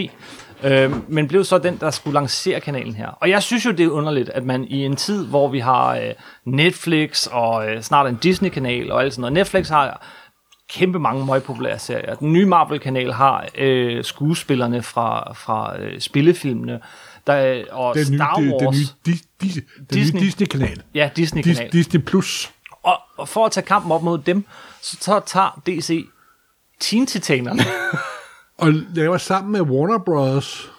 [0.64, 3.08] Øh, men blev så den, der skulle lancere kanalen her.
[3.08, 5.96] Og jeg synes jo, det er underligt, at man i en tid, hvor vi har
[5.96, 6.02] øh,
[6.44, 9.32] Netflix og øh, snart en Disney-kanal og alt sådan noget.
[9.32, 10.06] Netflix har
[10.68, 12.14] kæmpe mange meget populære serier.
[12.14, 16.80] Den nye Marvel-kanal har øh, skuespillerne fra, fra øh, spillefilmene,
[17.26, 18.60] der, og den nye, Star Wars.
[18.62, 20.20] den nye, Dis, Dis, den Disney.
[20.20, 20.82] nye Disney-kanal.
[20.94, 21.72] Ja, Dis, Disney-kanal.
[21.72, 22.52] Disney Plus.
[22.82, 24.44] Og, og for at tage kampen op mod dem,
[24.82, 26.06] så tager, tager DC
[26.80, 27.62] Teen Titanerne.
[28.58, 30.70] Og laver sammen med Warner Bros.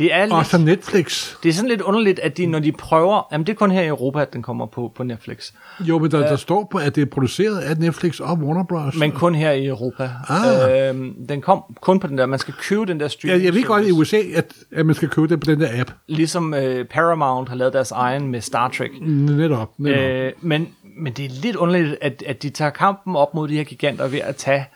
[0.00, 1.34] Det er, Og så lidt, Netflix.
[1.42, 3.28] det er sådan lidt underligt, at de, når de prøver...
[3.32, 5.52] Jamen, det er kun her i Europa, at den kommer på, på Netflix.
[5.80, 8.96] Jo, men der, der står på, at det er produceret af Netflix og Warner Bros.
[8.96, 10.10] Men kun her i Europa.
[10.28, 10.88] Ah.
[10.88, 12.26] Øhm, den kom kun på den der...
[12.26, 13.90] Man skal købe den der streaming jeg ved godt i.
[13.92, 15.90] USA, at, at man skal købe det på den der app.
[16.06, 18.90] Ligesom øh, Paramount har lavet deres egen med Star Trek.
[19.00, 19.70] Netop.
[19.78, 20.00] netop.
[20.00, 23.56] Øh, men, men det er lidt underligt, at, at de tager kampen op mod de
[23.56, 24.66] her giganter ved at tage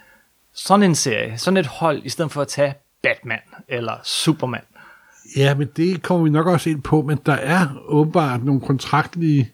[0.54, 4.60] sådan en serie, sådan et hold, i stedet for at tage Batman eller Superman.
[5.36, 9.50] Ja, men det kommer vi nok også ind på, men der er åbenbart nogle kontraktlige...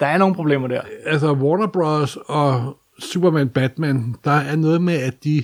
[0.00, 0.80] Der er nogle problemer der.
[1.06, 2.18] Altså Warner Bros.
[2.26, 5.42] og Superman Batman, der er noget med, at de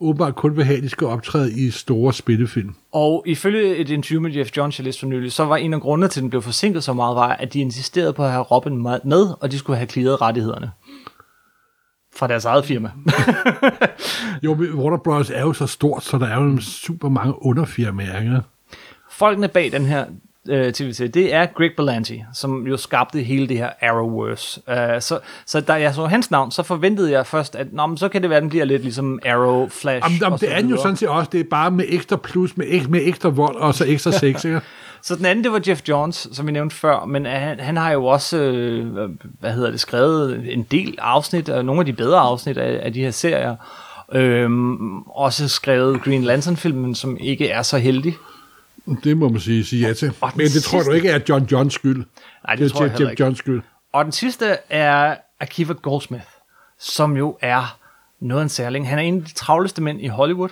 [0.00, 2.74] åbenbart kun vil have, at de skal optræde i store spillefilm.
[2.92, 5.80] Og ifølge et interview med Jeff Johns, jeg læste for nylig, så var en af
[5.80, 8.42] grundene til, at den blev forsinket så meget, var, at de insisterede på at have
[8.42, 10.70] Robin med, og de skulle have clearet rettighederne.
[12.16, 12.90] Fra deres eget firma.
[14.42, 15.30] Jo, Warner Bros.
[15.30, 18.20] er jo så stort, så der er jo super mange underfirmaer.
[18.20, 18.40] Ikke?
[19.20, 20.04] Folkene bag den her
[20.48, 24.60] øh, tv-serie, det er Greg Berlanti, som jo skabte hele det her Arrowverse.
[24.68, 27.96] Uh, så, så da jeg så hans navn, så forventede jeg først, at Nå, men
[27.96, 30.52] så kan det være, at den bliver lidt ligesom Arrow, Flash Jamen, jamen, og det
[30.54, 31.28] er den jo sådan set også.
[31.32, 34.44] Det er bare med ekstra plus, med, ek- med ekstra vold og så ekstra sex.
[34.44, 34.60] Ikke?
[35.02, 37.76] Så den anden, det var Jeff Johns, som vi nævnte før, men øh, han, han
[37.76, 41.92] har jo også, øh, hvad hedder det, skrevet en del afsnit, og nogle af de
[41.92, 43.56] bedre afsnit af, af de her serier.
[44.12, 48.14] Øhm, også skrevet Green Lantern-filmen, som ikke er så heldig.
[49.04, 50.12] Det må man sige, sige ja til.
[50.20, 52.04] Og Men det tror du sidste- ikke er John Johns skyld.
[52.46, 53.22] Nej, det tror jeg er Jeff ikke.
[53.22, 53.62] Johns skyld.
[53.92, 56.24] Og den sidste er Akiva Goldsmith,
[56.78, 57.78] som jo er
[58.20, 58.88] noget af en særling.
[58.88, 60.48] Han er en af de travleste mænd i Hollywood,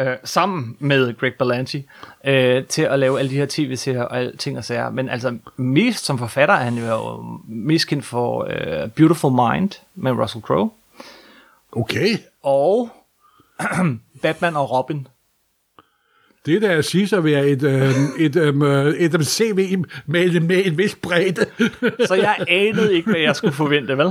[0.00, 1.86] øh, sammen med Greg Berlanti,
[2.24, 4.90] øh, til at lave alle de her tv-serier og alle ting og sager.
[4.90, 10.12] Men altså mest som forfatter er han jo mest kendt for øh, Beautiful Mind med
[10.12, 10.70] Russell Crowe,
[11.72, 12.16] Okay.
[12.42, 12.90] og
[14.22, 15.06] Batman og Robin.
[16.46, 20.78] Det der siges at være et, øh, et, øh, et, et CV med, med en
[20.78, 21.46] vis bredde.
[22.06, 24.06] Så jeg anede ikke, hvad jeg skulle forvente, vel?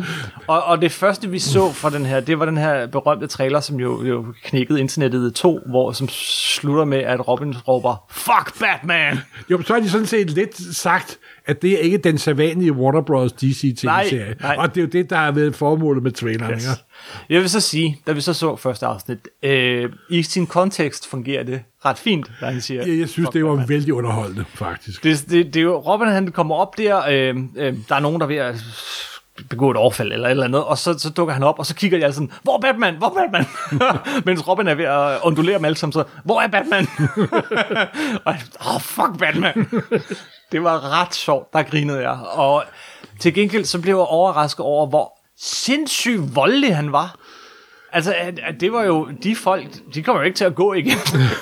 [0.47, 3.59] Og, og det første, vi så fra den her, det var den her berømte trailer,
[3.59, 8.59] som jo, jo knækkede internettet i to, hvor som slutter med, at Robin råber, Fuck
[8.59, 9.19] Batman!
[9.51, 13.01] jo, så har de sådan set lidt sagt, at det er ikke den sædvanlige Warner
[13.01, 13.31] Bros.
[13.33, 14.36] DC-tv-serie.
[14.57, 16.53] Og det er jo det, der har været formålet med traileren.
[16.53, 16.63] Yes.
[16.63, 16.83] Yes.
[17.29, 21.43] Jeg vil så sige, da vi så så første afsnit, øh, i sin kontekst fungerer
[21.43, 24.45] det ret fint, da han siger, Jeg, jeg synes, "Fuck det var Batman." vældig underholdende,
[24.53, 25.03] faktisk.
[25.03, 28.19] Det, det, det er jo, Robin han kommer op der, øh, øh, der er nogen,
[28.19, 28.55] der er ved at
[29.49, 31.75] begå et overfald eller et eller andet, og så, så dukker han op, og så
[31.75, 33.45] kigger jeg sådan, hvor er Batman, hvor er Batman?
[34.25, 36.88] Mens Robin er ved at undulere dem alle sammen, så, hvor er Batman?
[38.25, 38.41] og jeg,
[38.75, 39.67] oh, fuck Batman
[40.51, 42.19] det var ret sjovt, der grinede jeg.
[42.31, 42.63] Og
[43.19, 47.15] til gengæld så blev jeg overrasket over, hvor sindssygt voldelig han var.
[47.91, 50.73] Altså, at, at det var jo, de folk, de kommer jo ikke til at gå
[50.73, 50.97] igen.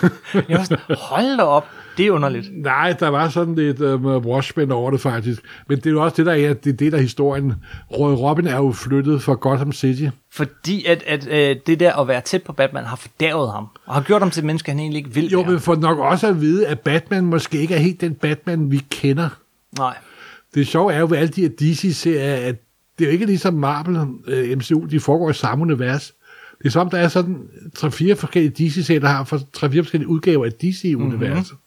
[0.50, 2.50] jeg var sådan, hold da op, det er underligt.
[2.64, 5.42] Nej, der var sådan lidt um, Watchmen over det faktisk.
[5.70, 7.54] Men det er jo også det, der er, det er det, der er historien.
[8.00, 10.06] Roy Robin er jo flyttet fra Gotham City.
[10.32, 13.94] Fordi at, at øh, det der at være tæt på Batman har fordærvet ham, og
[13.94, 15.52] har gjort ham til et menneske, han egentlig ikke vil Jo, være.
[15.52, 18.82] men for nok også at vide, at Batman måske ikke er helt den Batman, vi
[18.92, 19.30] kender.
[19.78, 19.98] Nej.
[20.56, 22.56] Det sjove er jo ved alle de her DC-serier, at
[23.00, 26.14] det er jo ikke ligesom Marvel, øh, MCU, de foregår i samme univers.
[26.58, 27.38] Det er som, der er sådan
[27.76, 31.52] tre-fire forskellige DC-serier, der har for tre-fire forskellige udgaver af DC-universet.
[31.52, 31.65] Mm-hmm.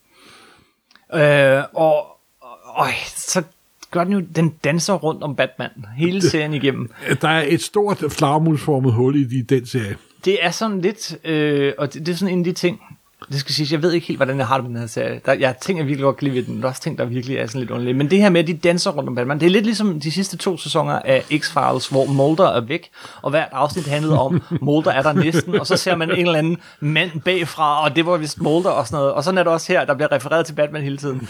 [1.14, 2.07] Øh, og,
[2.64, 3.42] og, så
[3.90, 6.90] gør den jo, den danser rundt om Batman, hele serien igennem.
[7.23, 9.97] Der er et stort flagmusformet hul i, i den serie.
[10.25, 12.81] Det er sådan lidt, øh, og det, det er sådan en af de ting,
[13.33, 15.20] det skal siges, jeg ved ikke helt, hvordan jeg har det med den her serie.
[15.26, 17.04] Der, jeg tænker virkelig godt kan lide ved den, men der er også ting, der
[17.04, 17.96] virkelig er sådan lidt underligt.
[17.96, 20.12] Men det her med, at de danser rundt om Batman, det er lidt ligesom de
[20.12, 22.90] sidste to sæsoner af X-Files, hvor Mulder er væk,
[23.22, 26.38] og hvert afsnit handlede om, Mulder er der næsten, og så ser man en eller
[26.38, 29.12] anden mand bagfra, og det var vist Mulder og sådan noget.
[29.12, 31.28] Og sådan er det også her, der bliver refereret til Batman hele tiden.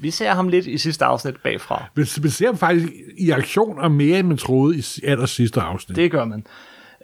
[0.00, 1.84] Vi ser ham lidt i sidste afsnit bagfra.
[1.94, 5.60] Men man ser ham faktisk i aktion og mere, end man troede i aller sidste
[5.60, 5.96] afsnit.
[5.96, 6.44] Det gør man.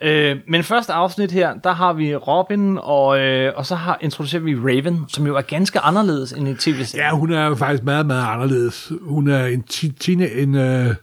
[0.02, 4.42] Øh, men første afsnit her, der har vi Robin, og, øh, og så har introducerer
[4.42, 7.06] vi Raven, som jo er ganske anderledes end i tv-serien.
[7.06, 8.92] Ja, hun er jo faktisk meget, meget anderledes.
[9.02, 9.62] Hun er en,
[10.00, 10.94] tine, en øh,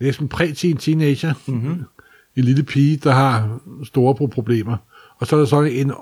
[0.00, 1.34] næsten præ-teen teenager.
[1.46, 1.84] Mm-hmm.
[2.36, 4.76] En lille pige, der har store pro- problemer.
[5.18, 5.92] Og så er der sådan en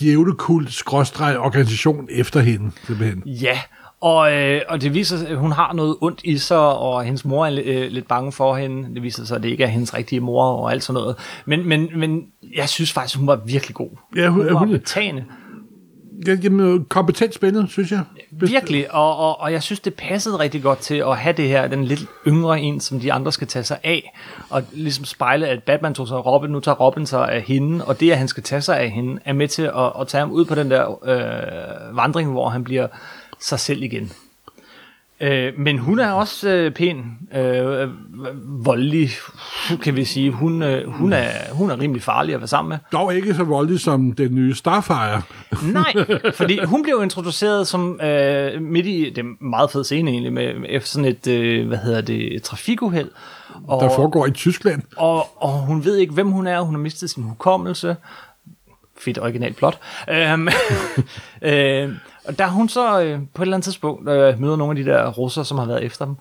[0.00, 3.22] djævlekult skråstreg organisation efter hende, simpelthen.
[3.26, 3.60] Ja,
[4.04, 7.24] og, øh, og det viser sig, at hun har noget ondt i sig, og hendes
[7.24, 8.94] mor er øh, lidt bange for hende.
[8.94, 11.16] Det viser sig, at det ikke er hendes rigtige mor og alt sådan noget.
[11.46, 12.22] Men, men, men
[12.56, 13.88] jeg synes faktisk, hun var virkelig god.
[14.16, 15.24] Ja, hun- hun var hun- betagende.
[16.26, 18.00] Ja, Jamen, kompetent spillet, synes jeg.
[18.42, 21.48] Best- Virkelig, og, og, og jeg synes, det passede rigtig godt til at have det
[21.48, 24.12] her, den lidt yngre en, som de andre skal tage sig af,
[24.50, 27.84] og ligesom spejle, at Batman tog sig af Robin, nu tager Robin sig af hende,
[27.84, 30.20] og det, at han skal tage sig af hende, er med til at, at tage
[30.20, 32.86] ham ud på den der øh, vandring, hvor han bliver
[33.44, 34.12] sig selv igen.
[35.20, 37.88] Øh, men hun er også øh, pæn, øh,
[38.66, 39.10] voldelig,
[39.82, 40.30] kan vi sige.
[40.30, 42.78] Hun, øh, hun, er, hun er rimelig farlig at være sammen med.
[42.92, 45.22] Dog ikke så voldelig som den nye Starfire.
[45.72, 45.94] Nej,
[46.34, 50.54] fordi hun blev introduceret som øh, midt i, det er meget fed scene egentlig, med,
[50.68, 53.10] efter sådan et, øh, hvad hedder det, trafikuheld.
[53.66, 54.82] Og, der foregår i Tyskland.
[54.96, 57.96] og, og hun ved ikke, hvem hun er, hun har mistet sin hukommelse.
[58.98, 59.78] Fedt originalt plot.
[60.10, 60.48] Øhm,
[61.42, 61.90] øh,
[62.24, 64.90] og der hun så øh, på et eller andet tidspunkt øh, møder nogle af de
[64.90, 66.16] der russer, som har været efter dem.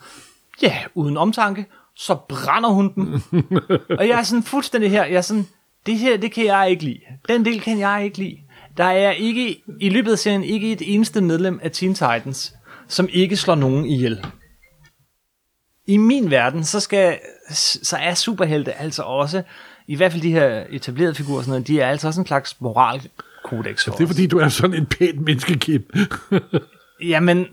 [0.61, 3.21] Ja, uden omtanke, så brænder hun dem.
[3.99, 5.47] og jeg er sådan fuldstændig her, jeg er sådan,
[5.85, 6.99] det her, det kan jeg ikke lide.
[7.29, 8.37] Den del kan jeg ikke lide.
[8.77, 12.55] Der er ikke, i løbet af serien, ikke et eneste medlem af Teen Titans,
[12.87, 14.25] som ikke slår nogen ihjel.
[15.87, 17.19] I min verden, så, skal,
[17.83, 19.43] så er superhelte altså også,
[19.87, 22.53] i hvert fald de her etablerede figurer, sådan noget, de er altså også en slags
[23.51, 25.83] moralkodex for Det er fordi, du er sådan en pænt menneske, Kim.
[27.07, 27.45] Jamen,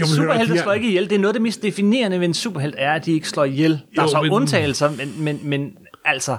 [0.00, 1.04] Jo, superhelte hør, de er- slår ikke ihjel.
[1.10, 3.44] Det er noget af det mest definerende ved en superhelt, er, at de ikke slår
[3.44, 3.70] ihjel.
[3.96, 5.72] Der er Jo, så men- undtagelser, men, men, men
[6.04, 6.36] altså,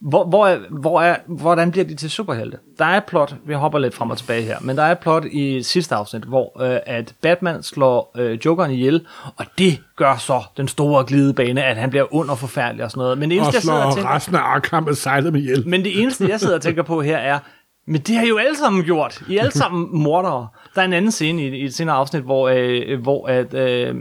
[0.00, 2.58] Hvor, hvor, er, hvor er, hvordan bliver de til superhelte?
[2.78, 4.98] Der er et plot, vi hopper lidt frem og tilbage her, men der er et
[4.98, 10.16] plot i sidste afsnit, hvor øh, at Batman slår øh, Jokeren ihjel, og det gør
[10.16, 13.18] så den store glidebane, at han bliver under forfærdelig og sådan noget.
[13.18, 15.68] Men det eneste, Og jeg sidder og slår tænker, resten af Arkham Asylum ihjel.
[15.68, 17.38] men det eneste, jeg sidder og tænker på her er,
[17.86, 19.22] men det har I jo alle sammen gjort.
[19.28, 20.48] I er alle sammen mordere.
[20.74, 23.96] Der er en anden scene i, i et senere afsnit, hvor, øh, hvor at, øh,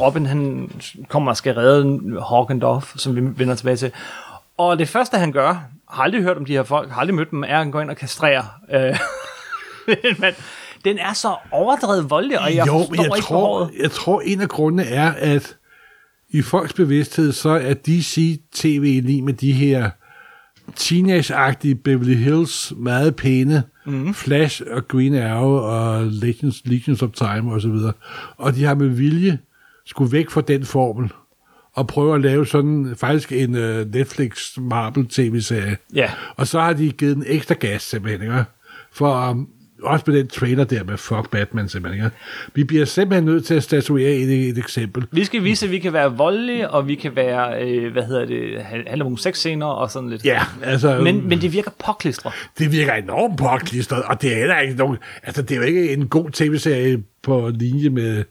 [0.00, 0.70] Robin han
[1.08, 3.92] kommer og skal redde Hawk and Dove, som vi vender tilbage til.
[4.58, 7.30] Og det første, han gør, har aldrig hørt om de her folk, har aldrig mødt
[7.30, 8.44] dem, er, at han går ind og kastrerer.
[8.72, 8.98] Øh,
[10.20, 10.34] men
[10.84, 13.70] den er så overdrevet voldelig, og jeg jo, forstår jeg ikke tror, behovet.
[13.82, 15.56] jeg tror, en af grundene er, at
[16.30, 19.90] i folks bevidsthed, så er DC-TV lige med de her
[20.76, 24.14] teenage-agtige Beverly Hills, meget pæne, mm.
[24.14, 27.92] Flash og Green Arrow og Legends, Legends of Time og så videre.
[28.36, 29.38] Og de har med vilje
[29.86, 31.10] skulle væk fra den formel
[31.72, 35.76] og prøve at lave sådan faktisk en uh, Netflix Marvel tv-serie.
[35.94, 36.10] Ja.
[36.36, 38.44] Og så har de givet den ekstra gas simpelthen, ikke?
[38.92, 39.48] For um,
[39.82, 42.16] også med den trailer der med fuck Batman simpelthen, ikke?
[42.54, 45.04] Vi bliver simpelthen nødt til at statuere et, et eksempel.
[45.12, 48.26] Vi skal vise, at vi kan være voldelige, og vi kan være, øh, hvad hedder
[48.26, 50.24] det, have nogle sexscener og sådan lidt.
[50.24, 51.00] Ja, altså...
[51.02, 52.32] Men, men det virker påklistret.
[52.58, 54.96] Det virker enormt påklistret, og det er heller ikke nogen...
[55.22, 58.24] Altså, det er jo ikke en god tv-serie på linje med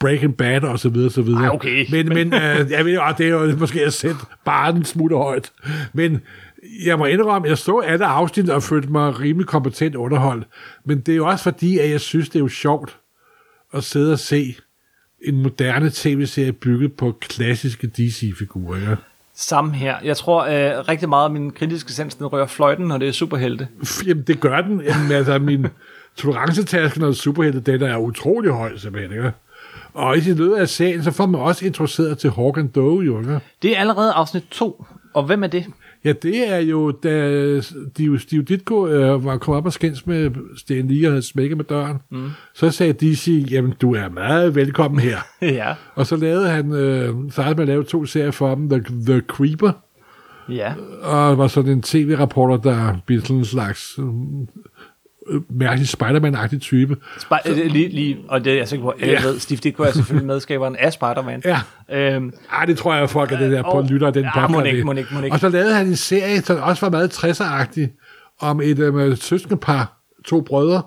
[0.00, 1.42] Breaking Bad og så videre, så videre.
[1.42, 1.86] Ej, okay.
[1.90, 5.16] Men, men øh, jeg ved jo, det er jo måske at sætte bare en smule
[5.16, 5.52] højt.
[5.92, 6.20] Men
[6.86, 10.46] jeg må indrømme, jeg så alle afsnit og følte mig rimelig kompetent underholdt.
[10.84, 12.96] Men det er jo også fordi, at jeg synes, det er jo sjovt
[13.74, 14.56] at sidde og se
[15.22, 18.78] en moderne tv-serie bygget på klassiske DC-figurer.
[18.78, 18.96] Ja.
[19.34, 19.96] Samme her.
[20.04, 23.12] Jeg tror øh, rigtig meget af min kritiske sans, den rører fløjten, når det er
[23.12, 23.68] superhelte.
[24.06, 24.80] Jamen, det gør den.
[24.80, 25.66] Jamen, altså, min
[26.16, 29.12] tolerancetaske, når superhelte, den er utrolig høj, simpelthen.
[29.12, 29.32] Ikke?
[29.94, 33.04] Og i sin løbet af serien, så får man også introduceret til Hawk and Doe,
[33.04, 33.20] jo.
[33.20, 33.40] Ikke?
[33.62, 34.84] Det er allerede afsnit 2.
[35.14, 35.66] Og hvem er det?
[36.04, 40.30] Ja, det er jo, da Steve, Steve Ditko øh, var kommet op og skændes med
[40.56, 42.28] Stan Lee og havde smækket med døren, mm.
[42.54, 45.18] så sagde DC, jamen, du er meget velkommen her.
[45.42, 45.74] ja.
[45.94, 49.22] og så lavede han, øh, så havde man lavet to serier for dem, The, The
[49.28, 49.72] Creeper,
[50.48, 50.72] Ja.
[51.02, 53.98] og var sådan en tv-rapporter, der blev sådan en slags
[55.50, 56.96] mærkelig Spider-Man-agtig type.
[57.16, 59.22] Sp- så, lige, lige, og det er jeg sikker på, alle Ja.
[59.26, 61.42] ved, Steve Ditko er selvfølgelig medskaberen af Spider-Man.
[61.44, 61.60] Ja.
[61.92, 64.52] Øhm, Ej, det tror jeg, folk er det der på lytter af den ja, podcast.
[64.52, 65.34] må ikke, må ikke, må ikke.
[65.34, 67.88] Og så lavede han en serie, som også var meget 60'er-agtig,
[68.40, 70.82] om et øh, søskendepar, to brødre,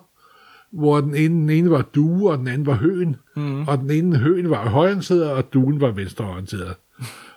[0.74, 3.16] hvor den ene, den ene var due, og den anden var høen.
[3.36, 3.68] Mm.
[3.68, 6.74] Og den ene høen var højorienteret, og duen var venstreorienteret.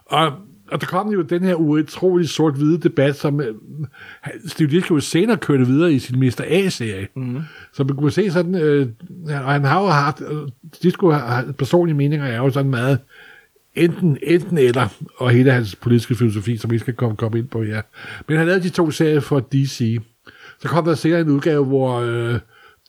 [0.06, 0.32] og,
[0.72, 3.54] og der kom jo den her utrolig sort-hvide debat, som øh,
[4.46, 6.44] Steve Ditko jo senere kørte videre i sin Mr.
[6.46, 7.08] A-serie.
[7.16, 7.40] Mm.
[7.72, 8.88] Så man kunne se sådan, øh,
[9.28, 10.48] og han har jo haft, øh,
[10.82, 12.98] Ditko har, personlige meninger er jo sådan meget,
[13.74, 17.62] enten, enten eller, og hele hans politiske filosofi, som vi skal komme, komme ind på
[17.62, 17.82] her.
[18.28, 19.98] Men han lavede de to serier for DC.
[20.58, 22.38] Så kom der senere en udgave, hvor øh,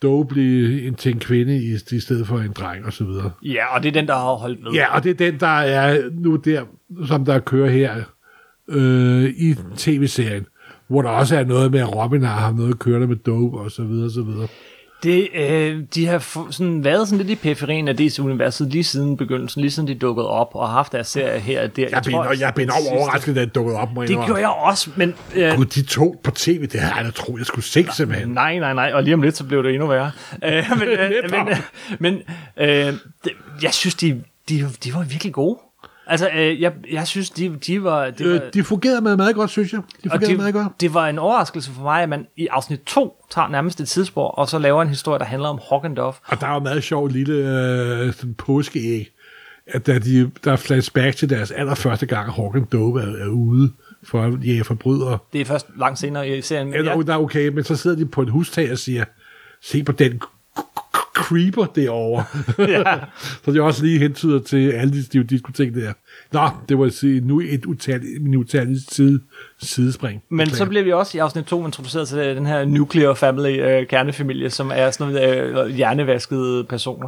[0.02, 3.32] Doe blev en, til en kvinde i, i stedet for en dreng, og så videre.
[3.44, 4.72] ja, og det er den, der har holdt ved.
[4.72, 6.62] Ja, og det er den, der er nu der,
[7.08, 7.96] som der kører her
[8.70, 10.46] øh, i tv-serien,
[10.88, 13.60] hvor der også er noget med, at Robin har haft noget at køre med Doe,
[13.60, 14.48] og så videre, og så videre.
[15.04, 19.62] Det, øh, de har sådan været sådan lidt i periferien af DC-universet lige siden begyndelsen,
[19.62, 21.88] lige siden de dukkede op og har haft deres serie her og der.
[21.92, 24.50] Jeg blev, jeg, jeg blev enormt overrasket, da det dukkede op, jeg Det gjorde jeg
[24.50, 25.14] også, men...
[25.36, 28.30] Øh, Gud, de to på tv, det havde jeg da troet, jeg skulle se simpelthen.
[28.30, 30.12] Nej, nej, nej, og lige om lidt, så blev det endnu værre.
[30.44, 31.32] Øh, men øh, Netop.
[31.32, 31.58] men, øh,
[32.00, 32.22] men
[32.58, 32.94] øh,
[33.64, 35.60] jeg synes, de, de, de var virkelig gode.
[36.10, 38.10] Altså, øh, jeg, jeg synes, de, de var...
[38.10, 39.82] De var Øh, de fungerede med meget godt, synes jeg.
[40.04, 40.82] De fungerede det, meget godt.
[40.82, 44.28] det var en overraskelse for mig, at man i afsnit 2 tager nærmest et tidsspor,
[44.28, 45.60] og så laver en historie, der handler om
[45.96, 46.14] Dove.
[46.28, 49.12] Og der er jo meget sjov lille øh, sådan påskeæg,
[49.68, 53.72] at der, de, der er flashback til deres allerførste gang, Hawken Dove er, er ude
[54.04, 55.18] for at jage forbrydere.
[55.34, 56.74] Det er først langt senere i serien.
[56.74, 56.82] Ja.
[56.82, 59.04] Der er okay, men så sidder de på et hustag og siger,
[59.62, 60.22] se på den
[61.14, 62.24] creeper derovre.
[62.68, 62.96] Ja.
[63.44, 65.94] så det er også lige hentyder til alle de stive diskotek der.
[66.32, 67.66] Nå, det var sige, nu et
[68.22, 69.20] min utallige side,
[69.62, 70.24] sidespring.
[70.30, 73.88] Men så bliver vi også i afsnit 2 introduceret til den her nuclear family øh,
[73.88, 77.08] kernefamilie, som er sådan noget øh, hjernevaskede personer,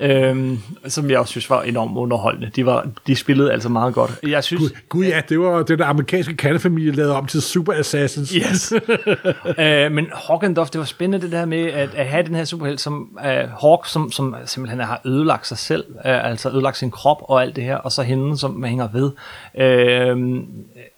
[0.00, 2.50] øh, som jeg også synes var enormt underholdende.
[2.56, 4.18] De, var, de spillede altså meget godt.
[4.22, 4.62] Jeg synes...
[4.62, 8.30] Gud, Gud ja, det var den amerikanske kernefamilie lavet om til Super Assassins.
[8.30, 8.72] Yes.
[9.58, 12.34] øh, men Hawk and Dove, det var spændende det der med at, at have den
[12.34, 16.76] her superhelt som uh, Hawk, som, som simpelthen har ødelagt sig selv, uh, altså ødelagt
[16.76, 19.10] sin krop og alt det her, og så hende, som hænger ved.
[19.54, 20.42] Øh,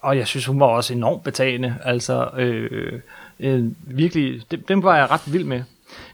[0.01, 1.75] og jeg synes, hun var også enormt betagende.
[1.83, 2.99] Altså, øh,
[3.39, 5.63] øh, virkelig, dem, dem var jeg ret vild med.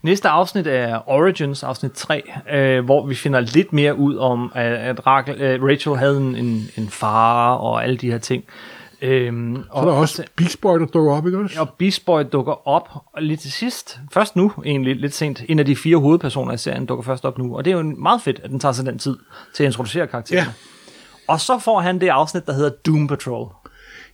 [0.01, 4.73] Næste afsnit er Origins, afsnit 3, øh, hvor vi finder lidt mere ud om, at,
[4.73, 8.43] at Rachel, øh, Rachel havde en, en, en far og alle de her ting.
[9.05, 11.61] Øhm, Så er der også Beast Boy, der dukker op, ikke også?
[11.61, 15.59] og Beast Boy dukker op og lidt til sidst, først nu egentlig, lidt sent, en
[15.59, 18.21] af de fire hovedpersoner i serien dukker først op nu, og det er jo meget
[18.21, 19.17] fedt, at den tager sig den tid
[19.55, 20.43] til at introducere karakteren.
[20.45, 20.51] Ja.
[21.27, 23.51] Og så får han det afsnit, der hedder Doom Patrol.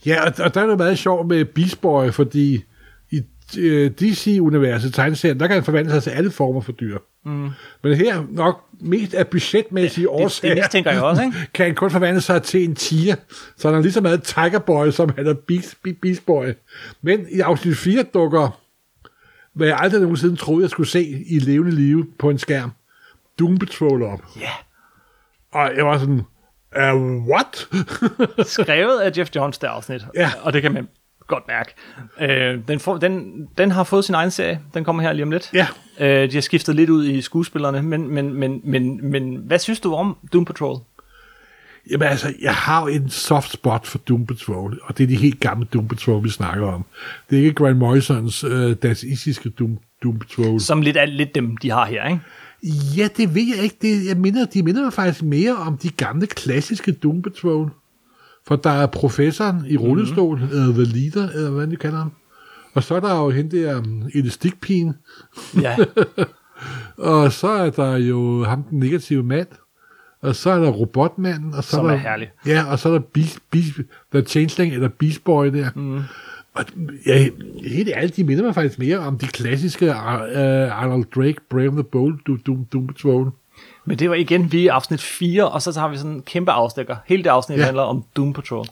[0.05, 2.63] Ja, og, og der er det meget sjovt med Beast Boy, fordi
[3.11, 3.21] i
[3.57, 6.97] øh, DC-universet, tegneserien, der kan han forvandle sig til alle former for dyr.
[7.25, 7.49] Mm.
[7.83, 11.37] Men her nok mest af budgetmæssige Det, årsager, det mistænker jeg også, ikke?
[11.53, 13.15] kan han kun forvandle sig til en tiger.
[13.57, 16.45] Så han er lige så meget Tiger Boy, som han er Beast, Be- Beast Boy.
[17.01, 18.59] Men i afsnit 4 dukker,
[19.53, 22.71] hvad jeg aldrig nogensinde troede, jeg skulle se i levende live på en skærm,
[23.39, 24.19] Doom Patrol op.
[24.39, 24.51] Ja.
[25.51, 26.21] Og jeg var sådan,
[26.95, 27.67] uh, what?
[28.47, 30.05] Skrevet af Jeff Johns, det afsnit.
[30.15, 30.31] Ja.
[30.41, 30.87] Og det kan man
[31.31, 31.73] godt mærke.
[32.21, 34.59] Øh, den, får, den, den har fået sin egen serie.
[34.73, 35.49] Den kommer her lige om lidt.
[35.53, 35.67] ja,
[35.99, 39.79] Øh, de har skiftet lidt ud i skuespillerne, men, men, men, men, men hvad synes
[39.79, 40.79] du om Doom Patrol?
[41.91, 45.39] Jamen altså, jeg har en soft spot for Doom Patrol, og det er de helt
[45.39, 46.85] gamle Doom Patrol, vi snakker om.
[47.29, 50.59] Det er ikke Grant Morrisons øh, dasistiske Doom, Doom Patrol.
[50.59, 52.21] Som lidt er lidt dem, de har her, ikke?
[52.97, 53.77] Ja, det ved jeg ikke.
[53.81, 57.69] Det, jeg minder, de minder mig faktisk mere om de gamle klassiske Doom Patrol.
[58.47, 60.51] For der er professoren i rullestol, mm-hmm.
[60.51, 62.11] eller The Leader, eller hvad de kalder ham.
[62.73, 64.93] Og så er der jo hende der um, elastikpigen,
[65.61, 65.77] Ja,
[67.13, 69.47] og så er der jo ham den negative mand,
[70.21, 72.31] og så er der robotmanden, og så Som er er der, herlig.
[72.45, 73.79] Ja, og så er der Beast, Beast,
[74.13, 75.69] der Changeling, eller Beast Boy der.
[75.75, 75.99] Mm.
[76.53, 76.65] Og
[77.05, 77.29] ja,
[77.63, 81.83] helt ærligt, de minder mig faktisk mere om de klassiske uh, Arnold Drake, Brave the
[81.83, 83.31] Bold, Doom, Doom Patrol.
[83.85, 86.51] Men det var igen, vi er afsnit 4, og så har vi sådan en kæmpe
[86.51, 86.95] afstikker.
[87.05, 87.61] Hele det afsnit Ja.
[87.61, 87.65] ja.
[87.65, 88.65] handler om Doom Patrol.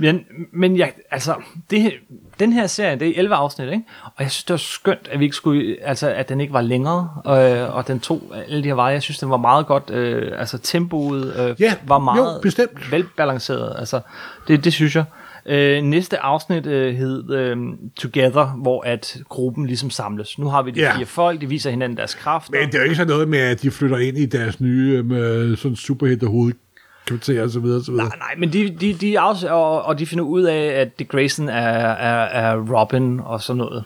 [0.00, 0.20] Men,
[0.52, 1.34] men jeg, altså,
[1.70, 1.92] det,
[2.40, 3.82] den her serie, det er 11 afsnit, ikke?
[4.04, 6.60] Og jeg synes, det var skønt, at vi ikke skulle, altså, at den ikke var
[6.60, 8.92] længere, øh, og den tog alle de her veje.
[8.92, 12.92] Jeg synes, den var meget godt, øh, altså tempoet øh, Ja, var meget jo, bestemt.
[12.92, 13.76] velbalanceret.
[13.78, 14.00] Altså,
[14.48, 15.04] det, det synes jeg.
[15.48, 17.56] Øh, næste afsnit øh, hed øh,
[17.96, 20.38] Together, hvor at gruppen ligesom samles.
[20.38, 20.96] Nu har vi de Ja.
[20.96, 22.52] fire folk, de viser hinanden deres kræfter.
[22.60, 25.02] Men det er jo ikke sådan noget med, at de flytter ind i deres nye
[25.02, 28.06] med sådan superhelte hovedkvarter og så videre, og så videre.
[28.08, 31.10] Nej, nej, men de, de, de afs- og, og de finder ud af, at Dick
[31.10, 33.84] Grayson er, er, er Robin og sådan noget.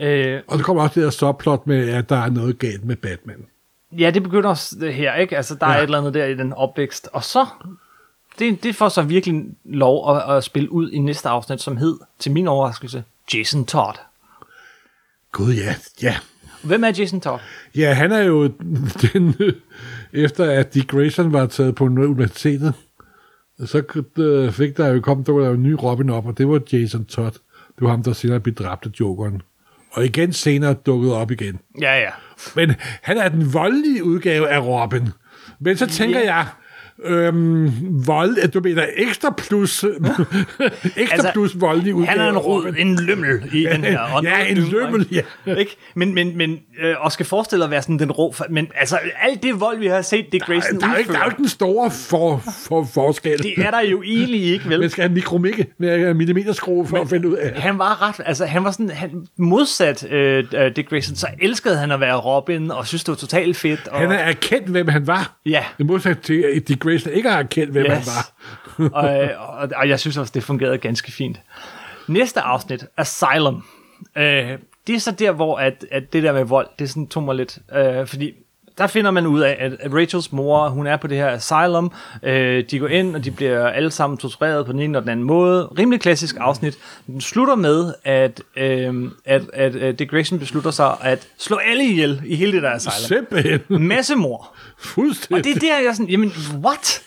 [0.00, 2.96] Øh, Og så kommer også det der subplot med, at der er noget galt med
[2.96, 3.36] Batman.
[3.98, 5.36] ja, det begynder også det her, ikke?
[5.36, 5.66] Altså, der.
[5.66, 5.72] Ja.
[5.72, 7.08] er et eller andet der i den opvækst.
[7.12, 7.46] Og så,
[8.38, 11.98] det, det får så virkelig lov at, at spille ud i næste afsnit, som hed,
[12.18, 13.04] til min overraskelse,
[13.34, 13.96] Jason Todd.
[15.32, 16.16] Gud ja, ja.
[16.62, 17.40] Hvem er Jason Todd?
[17.76, 18.46] Ja, han er jo
[19.12, 19.34] den,
[20.12, 22.74] efter at Dick Grayson var taget på universitetet,
[23.64, 23.82] så
[24.18, 27.04] øh, fik der jo kom der var en ny Robin op, og det var Jason
[27.04, 27.32] Todd.
[27.76, 29.42] Det var ham, der senere blev dræbt af Jokeren.
[29.90, 31.60] Og igen senere dukkede op igen.
[31.80, 32.10] Ja, ja.
[32.56, 32.72] Men
[33.02, 35.08] han er den voldelige udgave af Robin.
[35.60, 36.34] Men så tænker Ja.
[36.34, 36.46] jeg,
[37.02, 37.72] øhm,
[38.06, 42.96] vold, du mener ekstra plus, ekstra altså, plus voldelig udgave Han er en rod, en
[42.96, 43.98] lømmel i den her.
[44.00, 45.08] Og Ja, en lømmel,
[45.46, 45.54] ja.
[45.54, 45.76] Ikke?
[45.94, 48.98] Men, men, men øh, og skal forestille dig at være sådan den rå, men altså
[49.22, 51.32] alt det vold, vi har set Dick Grayson Der er, jo ikke, der er jo
[51.36, 53.38] den store for, for forskel.
[53.42, 54.80] det er der jo egentlig ikke, vel?
[54.80, 57.62] Man skal have mikromikke med millimeterskrue for at finde ud af.
[57.62, 61.76] Han var ret, altså han var sådan, han, modsat øh, øh, Dick Grayson, så elskede
[61.76, 63.88] han at være Robin, og synes det var totalt fedt.
[63.88, 65.36] Og, Han er erkendt, hvem han var.
[65.46, 65.64] Ja.
[65.78, 67.92] I modsat til, Dick Grayson ikke har erkendt, hvem Yes.
[67.92, 68.30] han var.
[69.02, 69.30] og, øh,
[69.62, 71.40] og, og jeg synes også, det fungerede ganske fint.
[72.08, 73.64] Næste afsnit, Asylum.
[74.16, 74.24] Øh,
[74.86, 77.34] det er så der, hvor at, at det der med vold, det sådan tog mig
[77.34, 78.32] lidt, øh, fordi
[78.78, 81.92] der finder man ud af, at, at Rachels mor, hun er på det her asylum.
[82.22, 85.10] Øh, de går ind, og de bliver alle sammen tortureret på den ene og den
[85.10, 85.66] anden måde.
[85.78, 86.78] Rimelig klassisk afsnit.
[87.06, 91.84] Den slutter med, at, øh, at, at, at Dick Grayson beslutter sig at slå alle
[91.84, 92.92] ihjel i hele det der asylum.
[93.08, 93.60] Simpelthen.
[93.88, 94.53] Massemor.
[94.84, 95.38] Fuldstændig.
[95.38, 96.32] Og det er der, jeg sådan, jamen,
[96.64, 97.02] what?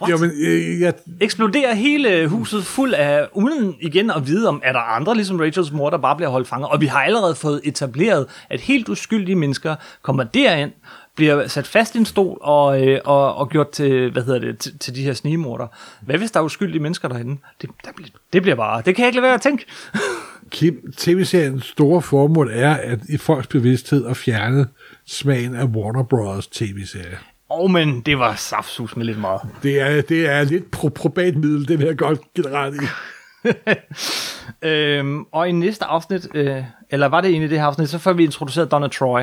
[0.00, 0.10] What?
[0.10, 4.80] Jamen, øh, jeg, eksploderer hele huset fuld af, uden igen at vide om, er der
[4.80, 6.68] andre ligesom Rachels mor, der bare bliver holdt fanget.
[6.68, 10.70] Og vi har allerede fået etableret, at helt uskyldige mennesker kommer derind,
[11.16, 14.58] bliver sat fast i en stol og, øh, og, og gjort til, hvad hedder det,
[14.58, 15.66] til, til de her snigemorder.
[16.02, 17.36] Hvad hvis der er uskyldige mennesker derinde?
[17.62, 19.66] Det, der, bliver- det bliver bare, det kan jeg ikke lade være at tænke.
[20.52, 24.66] Kim, tv-seriens store formål er, at i folks bevidsthed at fjerne
[25.06, 26.46] smagen af Warner Bros.
[26.46, 27.18] tv-serie.
[27.50, 29.40] Åh, oh, men det var saftsus med lidt meget.
[29.62, 32.86] Det er, det er lidt pro- probat middel, det vil jeg godt give ret i.
[34.62, 38.12] Øhm, og i næste afsnit, øh, eller var det egentlig det her afsnit, så får
[38.12, 39.20] vi introduceret Donna Troy,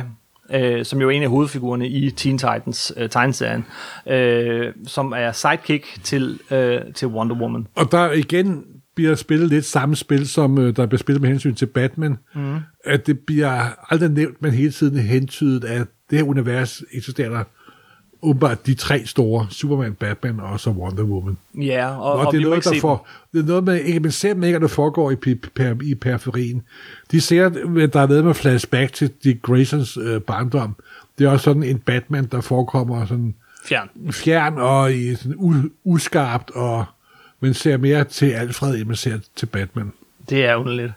[0.52, 3.66] øh, som jo er en af hovedfigurerne i Teen Titans øh, tegneserien,
[4.08, 7.68] øh, som er sidekick til, øh, til Wonder Woman.
[7.76, 8.66] Og der igen
[9.00, 12.18] bliver spillet lidt samme spil, som øh, der bliver spillet med hensyn til Batman.
[12.36, 12.56] Mm.
[12.86, 13.62] At det bliver
[13.94, 17.44] aldrig nævnt, men hele tiden hentydet, at det her univers eksisterer der
[18.22, 21.38] åbenbart de tre store, Superman, Batman og så Wonder Woman.
[21.58, 24.12] Ja, og, Og, og, det, er noget, der får, det er noget med, ikke, man
[24.12, 26.62] ser ikke, at det foregår i, pe- per, i periferien.
[27.12, 30.76] De ser, at der er noget med flashback til Dick Graysons øh, barndom.
[31.20, 33.36] Det er også sådan en Batman, der forekommer sådan
[33.66, 33.90] fjern.
[34.12, 36.86] fjern og i sådan u- uskarpt, og
[37.40, 39.94] men ser mere til Alfred, end man ser til Batman.
[40.30, 40.92] Det er underligt.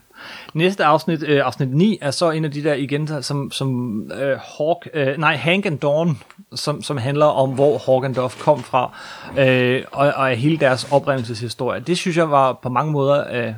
[0.54, 4.00] Næste afsnit, øh, afsnit 9, er så en af de der igen, der, som, som
[4.12, 6.18] øh, Hawk, øh, nej, Hank and Dawn,
[6.54, 8.92] som, som handler om, hvor Hawk and Dove kom fra,
[9.38, 11.80] øh, og, og hele deres oprindelseshistorie.
[11.80, 13.54] Det synes jeg var på mange måder, øh,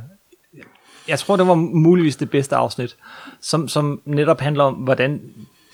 [1.09, 2.97] jeg tror, det var muligvis det bedste afsnit,
[3.41, 5.21] som, som netop handler om, hvordan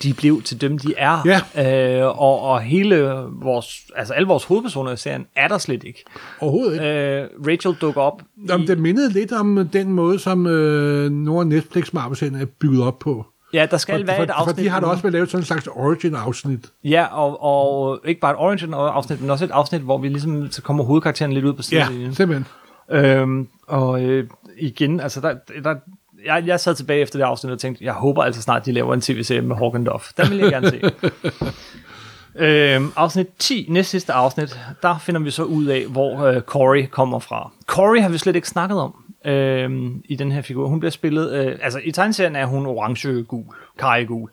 [0.03, 1.41] de blev til dem, de er.
[1.57, 2.01] Ja.
[2.01, 2.97] Øh, og, og hele
[3.43, 6.05] vores, altså alle vores hovedpersoner i serien er der slet ikke.
[6.41, 6.87] Overhovedet ikke.
[6.87, 8.23] Øh, Rachel dukker op.
[8.49, 12.99] Jamen, det mindede lidt om den måde, som øh, nogle netflix marvel er bygget op
[12.99, 13.27] på.
[13.53, 14.57] Ja, der skal For, være for, et afsnit.
[14.57, 16.67] for de har da også været lavet sådan en slags origin-afsnit.
[16.85, 20.51] Ja, og, og ikke bare et origin afsnit, men også et afsnit, hvor vi ligesom
[20.51, 22.15] så kommer hovedkarakteren lidt ud på Ja, siden.
[22.15, 22.47] simpelthen.
[22.91, 24.29] Øhm, og øh,
[24.59, 25.35] igen, altså der,
[25.65, 25.75] der,
[26.27, 28.95] jeg, jeg sad tilbage efter det afsnit og tænkte, jeg håber altså snart, de laver
[28.95, 30.01] en tv-serie med Hawk and Dove.
[30.17, 30.81] Den vil jeg gerne se.
[32.45, 36.87] øhm, afsnit 10, næst sidste afsnit, der finder vi så ud af, hvor øh, Corey
[36.87, 37.53] kommer fra.
[37.67, 38.95] Corey har vi slet ikke snakket om
[39.25, 40.69] øhm, i den her figur.
[40.69, 44.31] Hun bliver spillet, øh, altså i tegneserien er hun orange-gul, karregul.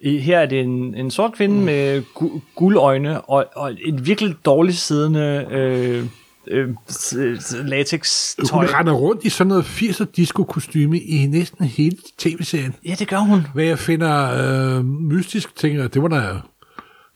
[0.00, 4.34] I, her er det en, en sort kvinde med gu, guldøjne og, og et virkelig
[4.44, 6.04] dårligt siddende øh,
[6.50, 8.66] øh, s- s- latex tøj.
[8.66, 12.74] Hun render rundt i sådan noget 80'er disco-kostyme i næsten hele tv-serien.
[12.86, 13.46] Ja, det gør hun.
[13.54, 14.32] Hvad jeg finder
[14.78, 16.22] øh, mystisk, tænker jeg, det må da...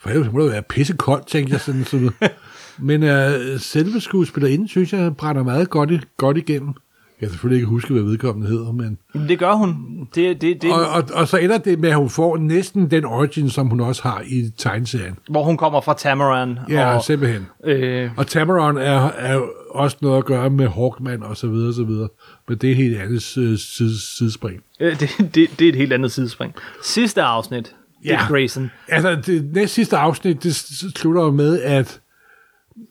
[0.01, 1.85] For ellers må det være pissekoldt, tænker jeg sådan.
[1.85, 2.11] sådan.
[2.79, 6.75] Men øh, selve skuespillerinden, synes jeg, brænder meget godt, godt igennem.
[7.21, 8.99] Jeg kan selvfølgelig ikke huske, hvad vedkommende hedder, men...
[9.15, 9.77] Men Det gør hun.
[10.15, 13.05] Det, det, det, Og, og, og så ender det med, at hun får næsten den
[13.05, 15.17] origin, som hun også har i tegneserien.
[15.31, 16.59] hvor hun kommer fra Tamaran.
[16.69, 17.47] Ja, og, simpelthen.
[17.65, 19.41] øh, Og Tamaron er, er
[19.71, 22.09] også noget at gøre med Hawkman og så videre, og så videre.
[22.49, 24.63] Men det er et helt andet øh, side, sidespring.
[24.81, 26.55] øh, det, det, det er et helt andet sidespring.
[26.83, 27.65] Sidste afsnit,
[28.03, 28.27] Dick Ja.
[28.29, 28.71] Grayson.
[28.89, 30.55] Altså, det næste sidste afsnit, det
[30.97, 32.01] slutter med, at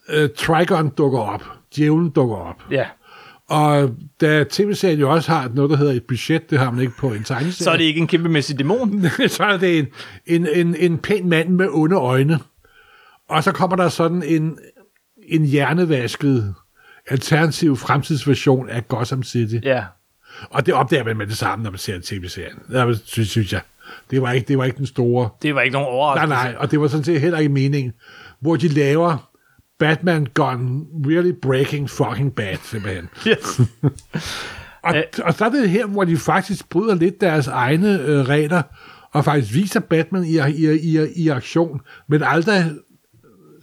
[0.09, 1.43] øh, Trigon dukker op.
[1.75, 2.55] Djævlen dukker op.
[2.71, 2.85] Ja.
[3.49, 6.93] Og da tv-serien jo også har noget, der hedder et budget, det har man ikke
[6.97, 7.63] på en tegneserie.
[7.63, 9.05] Så er det ikke en kæmpemæssig dæmon.
[9.27, 9.87] så er det en,
[10.25, 12.39] en, en, en pæn mand med onde øjne.
[13.29, 14.57] Og så kommer der sådan en,
[15.27, 16.55] en hjernevasket
[17.07, 19.55] alternativ fremtidsversion af Gotham City.
[19.63, 19.83] Ja.
[20.49, 22.59] Og det opdager man med det samme, når man ser tv-serien.
[22.71, 23.61] Det synes, synes jeg.
[24.11, 25.29] Det var, ikke, det var ikke den store...
[25.41, 26.29] Det var ikke nogen Nej, overraskelse.
[26.35, 27.93] nej, og det var sådan set heller ikke meningen.
[28.39, 29.28] Hvor de laver
[29.79, 33.09] Batman gone really breaking fucking bad, simpelthen.
[33.27, 33.61] Yes.
[34.83, 35.03] Og, Øh.
[35.23, 38.61] og så er det her, hvor de faktisk bryder lidt deres egne øh, regler,
[39.11, 42.65] og faktisk viser Batman i, i, i, i aktion, men aldrig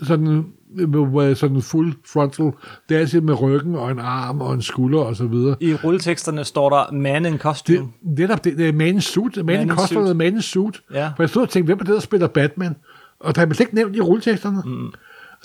[0.02, 0.46] sådan,
[0.88, 2.52] med sådan full frontal.
[2.88, 5.56] Det er altid med ryggen og en arm og en skulder og så videre.
[5.60, 7.88] I rulleteksterne står der man in Det, costume.
[8.02, 9.36] netop det, det er Man in Suit.
[9.36, 10.16] Man, Man in Costume Suit.
[10.16, 10.82] Man in Suit.
[10.94, 11.06] Ja.
[11.16, 12.76] For jeg stod og tænkte, hvem er det, der spiller Batman?
[13.20, 14.62] Og der er man slet ikke nævnt i rulleteksterne.
[14.64, 14.92] Mm.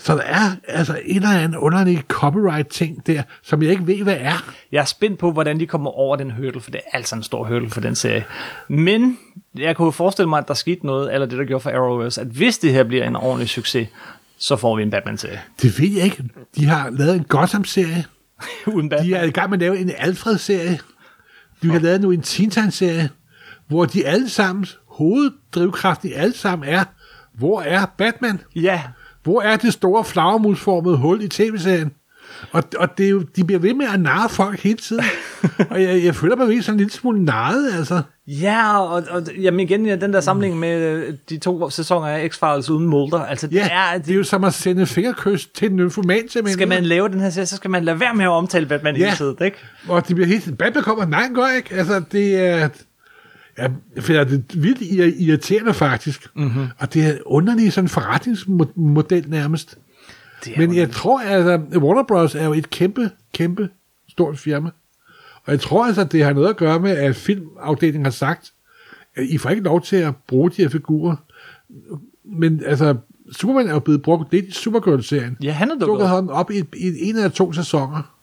[0.04, 4.18] Så der er altså en eller anden underlig copyright-ting der, som jeg ikke ved, hvad
[4.20, 4.54] er.
[4.72, 7.24] Jeg er spændt på, hvordan de kommer over den hurdle, for det er altså en
[7.24, 8.26] stor hurdle for den serie.
[8.68, 9.18] Men
[9.56, 12.28] jeg kunne forestille mig, at der skete noget, eller det, der gjorde for Arrowverse, at
[12.28, 13.88] hvis det her bliver en ordentlig succes,
[14.38, 15.42] så får vi en Batman-serie.
[15.62, 16.24] Det ved jeg ikke.
[16.56, 18.06] De har lavet en Gotham-serie.
[18.68, 19.10] Uden Batman.
[19.10, 20.80] De er i gang med at lave en Alfred-serie.
[21.62, 23.10] De har lavet nu en Teen Titans-serie,
[23.68, 26.84] hvor de alle sammen, hoveddrivkraften i alle sammen er,
[27.34, 28.40] hvor er Batman?
[28.56, 28.82] Ja,
[29.24, 31.92] Hvor er det store flagermusformede hul i tv-serien?
[32.52, 35.04] Og, og det er jo, de bliver ved med at narre folk hele tiden.
[35.72, 38.02] og jeg, jeg føler mig virkelig sådan en lille smule narret, altså.
[38.28, 42.30] Ja, og, og jamen igen, ja, den der samling med øh, de to sæsoner af
[42.34, 45.70] X-Files uden Mulder, altså det Ja, er, det er jo som at sende fingerkys til
[45.70, 46.54] en nymfoman, simpelthen.
[46.54, 48.96] skal man lave den her serie, så skal man lade være med at omtale Batman
[48.96, 49.04] Ja.
[49.06, 49.58] hele tiden, ikke?
[49.88, 51.76] Og de bliver helt sådan, Batman kommer, nej, gør ikke.
[51.76, 52.70] Altså, det er...
[53.58, 56.28] jeg finder det vildt irri- irriterende faktisk.
[56.36, 56.46] Mhm.
[56.46, 56.66] Mm-hmm.
[56.78, 59.78] Og det er underlig sådan forretningsmodel nærmest.
[60.46, 62.36] Det Men jeg tror, altså, Warner Bros.
[62.36, 63.70] er jo et kæmpe, kæmpe
[64.10, 64.70] stort firma.
[65.46, 68.52] Og jeg tror altså, det har noget at gøre med, at filmafdelingen har sagt,
[69.16, 71.16] at I får ikke lov til at bruge de her figurer.
[72.26, 72.96] Men altså,
[73.32, 75.38] Superman er jo blevet brugt lidt i Supergirl-serien.
[75.44, 76.16] Ja, han er dukket Dukkede op.
[76.24, 78.16] han op i, i en eller to sæsoner.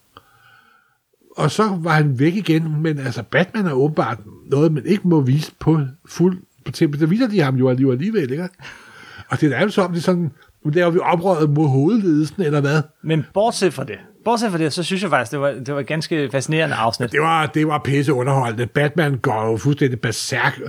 [1.37, 5.21] Og så var han væk igen, men altså Batman er åbenbart noget, man ikke må
[5.21, 6.99] vise på fuld på tv.
[6.99, 8.49] Der viser de ham jo alligevel, alligevel ikke?
[9.29, 10.31] Og det er jo så om, det er sådan,
[10.65, 12.81] nu laver vi oprøret mod hovedledelsen, eller hvad?
[13.01, 15.79] Men bortset fra det, Bortset fra det, så synes jeg faktisk, det var, det var
[15.79, 17.11] et ganske fascinerende afsnit.
[17.11, 18.67] Det var, det var pisse underholdende.
[18.67, 20.61] Batman går jo fuldstændig berserk.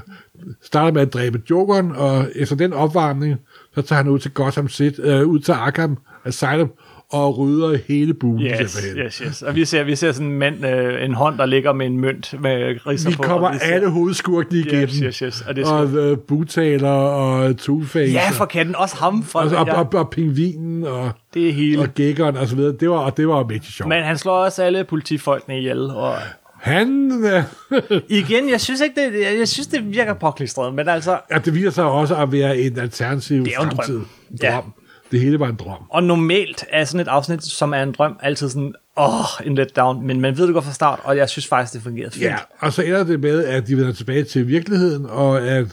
[0.62, 3.36] Starter med at dræbe Jokeren, og efter den opvarmning,
[3.74, 6.70] så tager han ud til Gotham City, øh, ud til Arkham Asylum,
[7.12, 9.06] og rydder hele buen Yes, simpelthen.
[9.06, 9.42] yes, yes.
[9.42, 12.00] Og vi ser, vi ser sådan en mand, øh, en hånd, der ligger med en
[12.00, 13.22] mønt med ridser Vi på.
[13.22, 14.82] kommer og vi ser- alle hovedskurkene igennem.
[14.82, 15.40] Yes, yes, yes.
[15.48, 17.98] Og det Og øh, butaler og Two-Face.
[17.98, 18.76] Ja, for katten.
[18.76, 19.22] Også ham.
[19.24, 21.80] Fra, og, og, ja, og, og pingvinen og, det er hele.
[21.82, 22.76] og gækkeren og så videre.
[22.80, 23.88] Det var, og det var mægtig sjovt.
[23.88, 25.78] Men han slår også alle politifolkene ihjel.
[25.90, 26.14] Og
[26.61, 27.42] Han, øh,
[28.20, 31.18] igen, jeg synes ikke, det, jeg, synes, det virker påklistret, men altså...
[31.32, 33.76] ja, det viser sig også at være en alternativ Det er en drøm.
[33.76, 34.00] fremtid.
[34.42, 34.52] Ja.
[34.54, 34.72] Drøm.
[35.11, 35.82] Det hele var en drøm.
[35.88, 40.06] Og normalt er sådan et afsnit, som er en drøm, altid sådan, åh, en letdown,
[40.06, 42.24] men man ved det godt fra start, og jeg synes faktisk, det fungerede fint.
[42.24, 45.66] Ja, og så ender det med, at de vender tilbage til virkeligheden, og at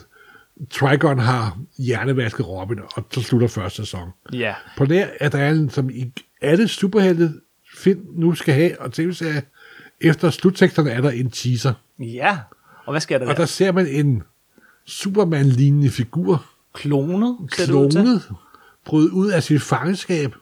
[0.70, 4.08] Trigon har hjernevasket Robin, og så slutter første sæson.
[4.32, 4.54] ja.
[4.76, 6.12] På det er der en, som i
[6.42, 7.32] alle superhelte
[7.76, 9.40] film nu skal have, og tv-serier,
[10.00, 11.72] efter slutteksterne er der en teaser.
[11.98, 12.38] Ja.
[12.86, 13.36] Og hvad sker der Og der?
[13.38, 14.22] der ser man en
[14.86, 17.36] Superman-lignende figur, Klonet?
[17.50, 18.22] klonet,
[18.88, 20.34] bryde ud af sit fangenskab,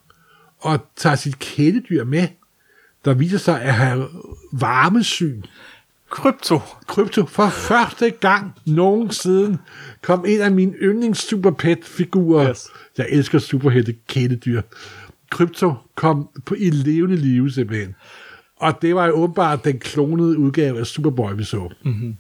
[0.59, 2.28] og tager sit kæledyr med,
[3.05, 4.09] der viser sig at have
[4.53, 5.42] varmesyn.
[6.11, 6.61] Krypto.
[6.86, 9.59] Krypto, for første gang nogensinde
[10.03, 12.51] kom en af mine yndlings superpet-figurer.
[12.51, 12.68] Yes.
[12.99, 14.62] Jeg elsker superhelte kæledyr.
[15.30, 17.94] Krypto kom på i levende live simpelthen.
[18.57, 21.59] Og det var jo åbenbart den klonede udgave af Superboy, vi så.
[21.59, 21.92] Mhm.
[21.92, 22.16] Mm-hmm.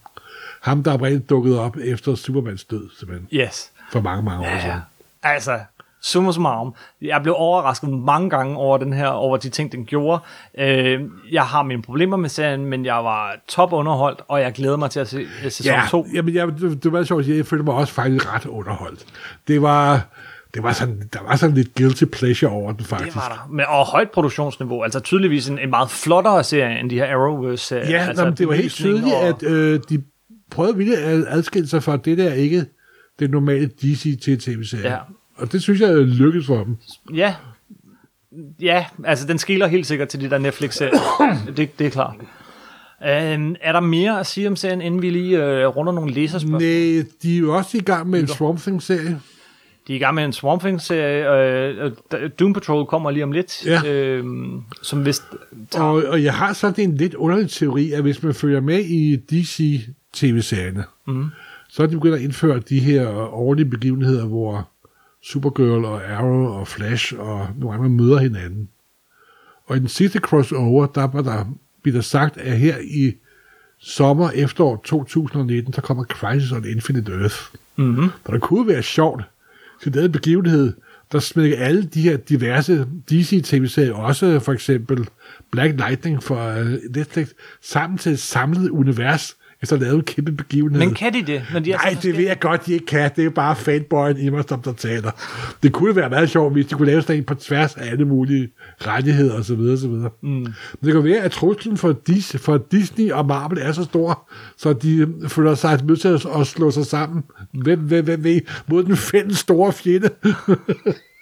[0.60, 3.28] Ham, der oprindeligt dukkede op efter Supermans død, simpelthen.
[3.32, 3.70] Yes.
[3.92, 4.60] For mange, mange år Ja.
[4.62, 4.80] siden.
[5.22, 5.60] Altså,
[6.02, 6.74] summa summarum.
[7.02, 10.22] Jeg blev overrasket mange gange over den her, over de ting, den gjorde.
[10.58, 11.00] Øh,
[11.32, 14.90] jeg har mine problemer med serien, men jeg var top underholdt, og jeg glæder mig
[14.90, 16.06] til at se øh, sæson Ja, 2.
[16.14, 19.04] jamen, jeg, det, det var sjovt, jeg følte mig også faktisk ret underholdt.
[19.48, 20.06] Det var,
[20.54, 23.08] det var sådan, der var sådan lidt guilty pleasure over den, faktisk.
[23.14, 23.52] Det var der.
[23.52, 24.82] Men, og højt produktionsniveau.
[24.82, 27.90] Altså tydeligvis en, en meget flottere serie, end de her Arrowverse-serier.
[27.90, 30.02] Ja, altså, altså, det var helt tydeligt, og- at øh, de
[30.50, 32.64] prøvede at adskille sig fra det der ikke
[33.18, 34.90] det normale DC til tv-serie.
[34.92, 34.98] Ja.
[35.36, 36.76] Og det synes jeg lykkedes for dem.
[37.14, 37.34] Ja.
[38.60, 40.98] Ja, altså den skiller helt sikkert til de der Netflix-serier.
[41.56, 42.14] det, det er klart.
[43.04, 46.62] Øhm, er der mere at sige om serien, inden vi lige øh, runder nogle læserspørgsmål?
[46.62, 49.20] Nej, de er jo også i gang med en Swamp Thing-serie.
[49.86, 51.32] De er i gang med en Swamp Thing-serie.
[51.74, 51.92] Øh,
[52.38, 53.66] Doom Patrol kommer lige om lidt.
[53.66, 53.92] Ja.
[53.92, 54.24] Øh,
[54.82, 55.22] som vist
[55.70, 55.84] tager...
[55.84, 59.16] Og, og jeg har sådan en lidt underlig teori, at hvis man følger med i
[59.16, 61.26] DC-tv-serierne, mm.
[61.68, 64.68] så er de begyndt at indføre de her årlige begivenheder, hvor
[65.26, 68.68] Supergirl og Arrow og Flash og nogle andre møder hinanden.
[69.66, 71.44] Og i den sidste crossover, der var der,
[71.82, 73.12] blev der sagt, at her i
[73.78, 77.36] sommer, efterår 2019, der kommer Crisis on Infinite Earth.
[77.76, 78.08] Mm-hmm.
[78.24, 79.22] Og det kunne være sjovt,
[79.82, 80.72] til den begivenhed,
[81.12, 85.08] der smækker alle de her diverse DC-tv-serier, også for eksempel
[85.52, 87.28] Black Lightning fra uh, Netflix,
[87.62, 90.78] sammen til et samlet univers, efter at lave en kæmpe begivenhed.
[90.78, 91.42] Men kan de det?
[91.52, 93.10] Når de er så Nej, det ved jeg godt, de ikke kan.
[93.16, 95.10] Det er bare fanboyen i mig, som der taler.
[95.62, 98.04] Det kunne være meget sjovt, hvis de kunne lave sådan en på tværs af alle
[98.04, 98.48] mulige
[98.80, 99.60] rettigheder osv.
[99.60, 99.88] osv.
[99.88, 100.28] Mm.
[100.28, 100.54] Men
[100.84, 104.72] det kan være, at truslen for, Dis, for Disney og Marvel er så stor, så
[104.72, 107.22] de føler sig nødt til at slå sig sammen.
[107.52, 110.10] Hvem, hvem, hvem ved, mod den fælles store fjende.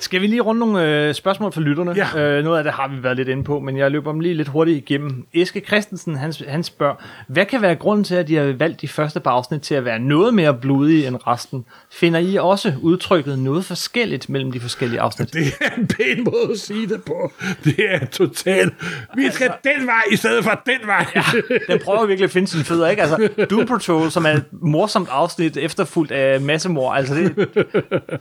[0.00, 1.92] Skal vi lige runde nogle øh, spørgsmål fra lytterne?
[1.96, 2.20] Ja.
[2.20, 4.34] Øh, noget af det har vi været lidt inde på, men jeg løber dem lige
[4.34, 5.26] lidt hurtigt igennem.
[5.34, 6.94] Eske Christensen, han, han spørger,
[7.28, 9.84] hvad kan være grunden til, at de har valgt de første par afsnit til at
[9.84, 11.64] være noget mere blodige end resten?
[11.92, 15.32] Finder I også udtrykket noget forskelligt mellem de forskellige afsnit?
[15.32, 17.32] Det er en pæn måde at sige det på.
[17.64, 18.74] Det er totalt.
[19.16, 21.06] Vi skal den vej i stedet for den vej.
[21.14, 21.22] Ja.
[21.68, 23.02] Den prøver virkelig at finde sine fødder, ikke?
[23.02, 27.48] Altså, Doom Patrol, som er et morsomt afsnit efterfulgt af massemord, altså det,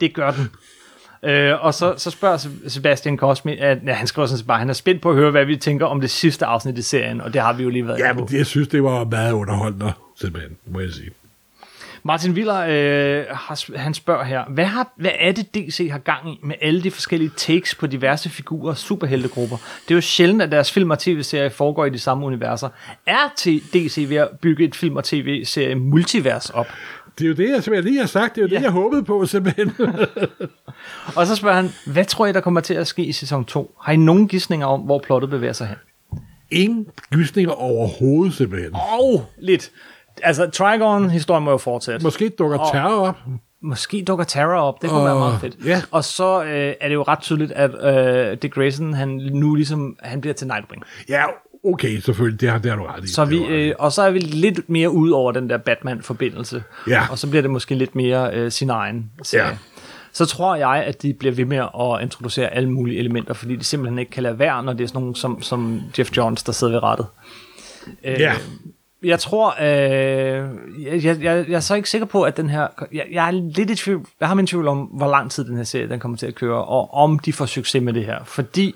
[0.02, 0.50] det gør den.
[1.24, 4.74] Øh, og så, så spørger Sebastian Cosme, at ja, han skriver sådan bare, han er
[4.74, 7.42] spændt på at høre, hvad vi tænker om det sidste afsnit i serien, og det
[7.42, 10.80] har vi jo lige været Ja, men jeg synes, det var meget underholdende, simpelthen, må
[10.80, 11.12] jeg sige.
[12.08, 16.34] Martin Willer, øh, har, han spørger her, hvad, har, hvad er det DC har gang
[16.34, 19.58] i med alle de forskellige takes på diverse figurer og superheltegrupper?
[19.58, 22.70] Det er jo sjældent, at deres film og tv-serier foregår i de samme universer.
[23.06, 26.68] Er DC ved at bygge et film og tv-serie multivers op?
[27.18, 28.36] Det er jo det, jeg, som jeg lige har sagt.
[28.36, 28.56] Det er jo ja.
[28.56, 29.72] Det, jeg håbede på, simpelthen.
[31.18, 33.76] Og så spørger han, hvad tror I, der kommer til at ske i sæson 2?
[33.84, 35.78] Har I nogen gissninger om, hvor plottet bevæger sig hen?
[36.52, 38.72] Ingen gysninger overhovedet, simpelthen.
[39.00, 39.72] Og lidt.
[40.24, 42.04] Altså, Trigon-historien må jo fortsætte.
[42.06, 43.16] Måske dukker Og- terror op.
[43.62, 45.58] Måske dukker Tara op, det kunne Og- være meget fedt.
[45.66, 45.82] ja.
[45.92, 47.72] Og så øh, er det jo ret tydeligt, at
[48.32, 50.84] øh, Dick Grayson, han nu ligesom, han bliver til Nightwing.
[51.10, 51.24] Ja,
[51.74, 52.42] okay, selvfølgelig.
[52.42, 53.08] Det har, det har du ret i.
[53.08, 56.64] Så vi, øh, og så er vi lidt mere ude over den der Batman-forbindelse.
[56.88, 57.02] Ja.
[57.12, 59.48] Og så bliver det måske lidt mere øh, sin egen serie.
[59.48, 59.58] Ja.
[60.12, 63.64] så tror jeg, at de bliver ved med at introducere alle mulige elementer, fordi de
[63.64, 66.52] simpelthen ikke kan lade være, når det er sådan nogen som, som Jeff Jones, der
[66.52, 67.06] sidder ved rettet.
[68.04, 68.34] Øh, Ja.
[69.04, 70.50] Jeg tror, øh,
[70.80, 73.70] jeg, jeg, jeg er så ikke sikker på, at den her, jeg, jeg er lidt
[73.70, 76.18] i tvivl, jeg har min tvivl om, hvor lang tid den her serie den kommer
[76.18, 78.76] til at køre, og om de får succes med det her, fordi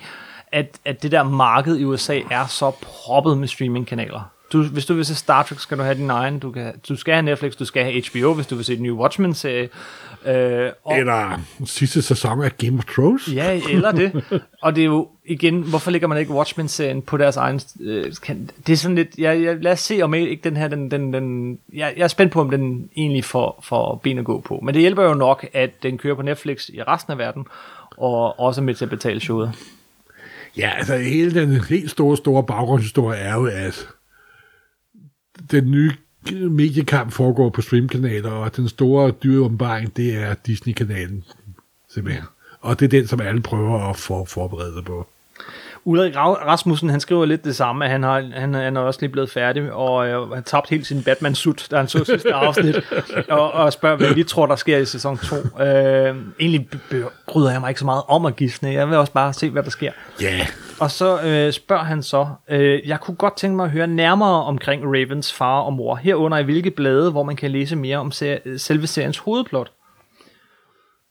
[0.51, 4.31] at, at det der marked i USA er så proppet med streamingkanaler.
[4.53, 6.39] Du, hvis du vil se Star Trek, skal du have din egen.
[6.39, 8.83] Du, kan, du skal have Netflix, du skal have HBO, hvis du vil se den
[8.83, 9.69] nye Watchmen-serie.
[10.25, 13.33] Øh, og, Eller sidste sæson af Game of Thrones.
[13.33, 14.23] Ja, eller det.
[14.61, 17.61] Og det er jo igen, hvorfor lægger man ikke Watchmen-serien på deres egen...
[17.81, 19.17] Øh, kan, det er sådan lidt...
[19.17, 20.67] Jeg, jeg, lad os se, om ikke den her...
[20.67, 24.25] Den, den, den, jeg, jeg er spændt på, om den egentlig får, får ben at
[24.25, 24.59] gå på.
[24.63, 27.45] Men det hjælper jo nok, at den kører på Netflix i resten af verden,
[27.97, 29.53] og også med til at betale showet.
[30.57, 33.87] Ja, altså hele den helt store, store baggrundshistorie er jo, at
[35.51, 35.91] den nye
[36.49, 41.23] mediekamp foregår på streamkanaler, og den store dyreåbenbaring, det er Disney-kanalen,
[41.89, 42.23] simpelthen.
[42.59, 43.95] Og det er den, som alle prøver at
[44.27, 45.07] forberede sig på.
[45.85, 48.99] Ulrik Ra- Rasmussen, han skriver lidt det samme, at han, har, han, han er også
[49.01, 52.75] lige blevet færdig, og øh, har tabt helt sin Batman-sut, da han så sidste afsnit,
[53.29, 55.35] og, og spørger, hvad vi tror, der sker i sæson 2.
[55.63, 56.69] Øh, egentlig
[57.27, 59.63] bryder jeg mig ikke så meget om at gisne, jeg vil også bare se, hvad
[59.63, 59.91] der sker.
[60.21, 60.47] Ja,
[60.79, 64.43] Og så øh, spørger han så, øh, jeg kunne godt tænke mig at høre nærmere
[64.43, 68.11] omkring Ravens far og mor, herunder i hvilke blade, hvor man kan læse mere om
[68.11, 69.71] ser- selve seriens hovedplot.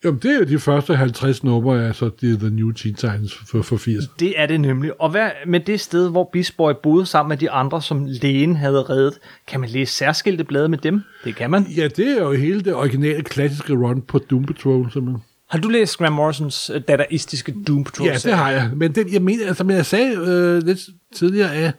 [0.05, 2.95] Jamen, det er jo de første 50 numre af så det er The New Teen
[2.95, 4.05] Titans for, for 80.
[4.21, 5.01] Det er det nemlig.
[5.01, 8.57] Og hvad med det sted, hvor Beast Boy boede sammen med de andre, som lægen
[8.57, 9.19] havde reddet?
[9.47, 11.03] Kan man læse særskilte blade med dem?
[11.25, 11.67] Det kan man.
[11.77, 15.23] Ja, det er jo hele det originale, klassiske run på Doom Patrol, simpelthen.
[15.51, 18.07] Har du læst Graham Morrisons øh, dadaistiske Doom Patrol?
[18.07, 18.71] Ja, det har jeg.
[18.77, 20.81] Men den, jeg mener, som jeg sagde øh, lidt
[21.15, 21.75] tidligere, at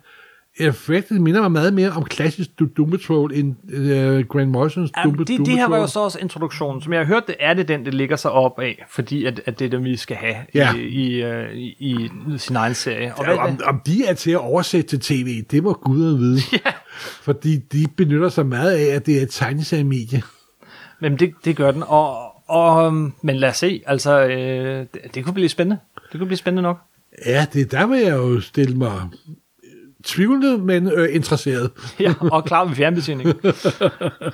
[0.59, 5.05] effekten minder mig meget mere om klassisk Do- Doom Patrol end øh, Grand Morrisons Doom,
[5.13, 6.81] Jamen, det, Doom det her var jo så også introduktionen.
[6.81, 9.41] Som jeg har hørt, det er det den, det ligger sig op af, fordi at,
[9.45, 10.73] at det er dem, vi skal have Ja.
[10.75, 13.15] i, i, øh, i, i sin egen serie.
[13.15, 16.39] Og Ja, om, om de er til at oversætte til tv, det må guderne vide.
[16.65, 16.71] Ja.
[17.21, 20.21] Fordi de benytter sig meget af, at det er et tegneseriemedie.
[21.01, 21.83] Men det, det gør den.
[21.87, 22.17] Og,
[22.49, 23.81] og, øhm, men lad os se.
[23.85, 25.79] Altså, øh, det, det kunne blive spændende.
[26.11, 26.77] Det kunne blive spændende nok.
[27.25, 28.91] Ja, det der vil jeg jo stille mig
[30.03, 31.71] tvivlende, men øh, interesseret.
[31.99, 33.29] Ja, og klar med fjernbetjening.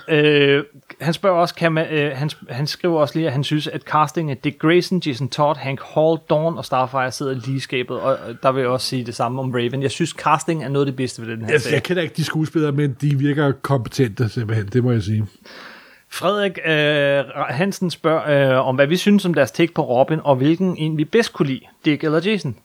[0.10, 0.64] øh,
[1.02, 3.82] han spørger også, kan man, øh, han, han skriver også lige, at han synes, at
[3.82, 8.18] casting af Dick Grayson, Jason Todd, Hank Hall, Dawn og Starfire sidder lige skabet, og
[8.44, 9.82] der vil jeg også sige det samme om Raven.
[9.82, 11.74] Jeg synes, casting er noget af det bedste ved den her Jeg, serie.
[11.74, 15.26] jeg kender ikke de skuespillere, men de virker kompetente simpelthen, det må jeg sige.
[16.10, 20.36] Frederik øh, Hansen spørger, øh, om hvad vi synes om deres take på Robin, og
[20.36, 22.56] hvilken en vi bedst kunne lide, Dick eller Jason.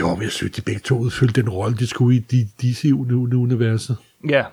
[0.00, 3.96] Jo, men jeg synes, de begge to udfyldte den rolle, de skulle i de, DC-universet.
[4.28, 4.44] Ja,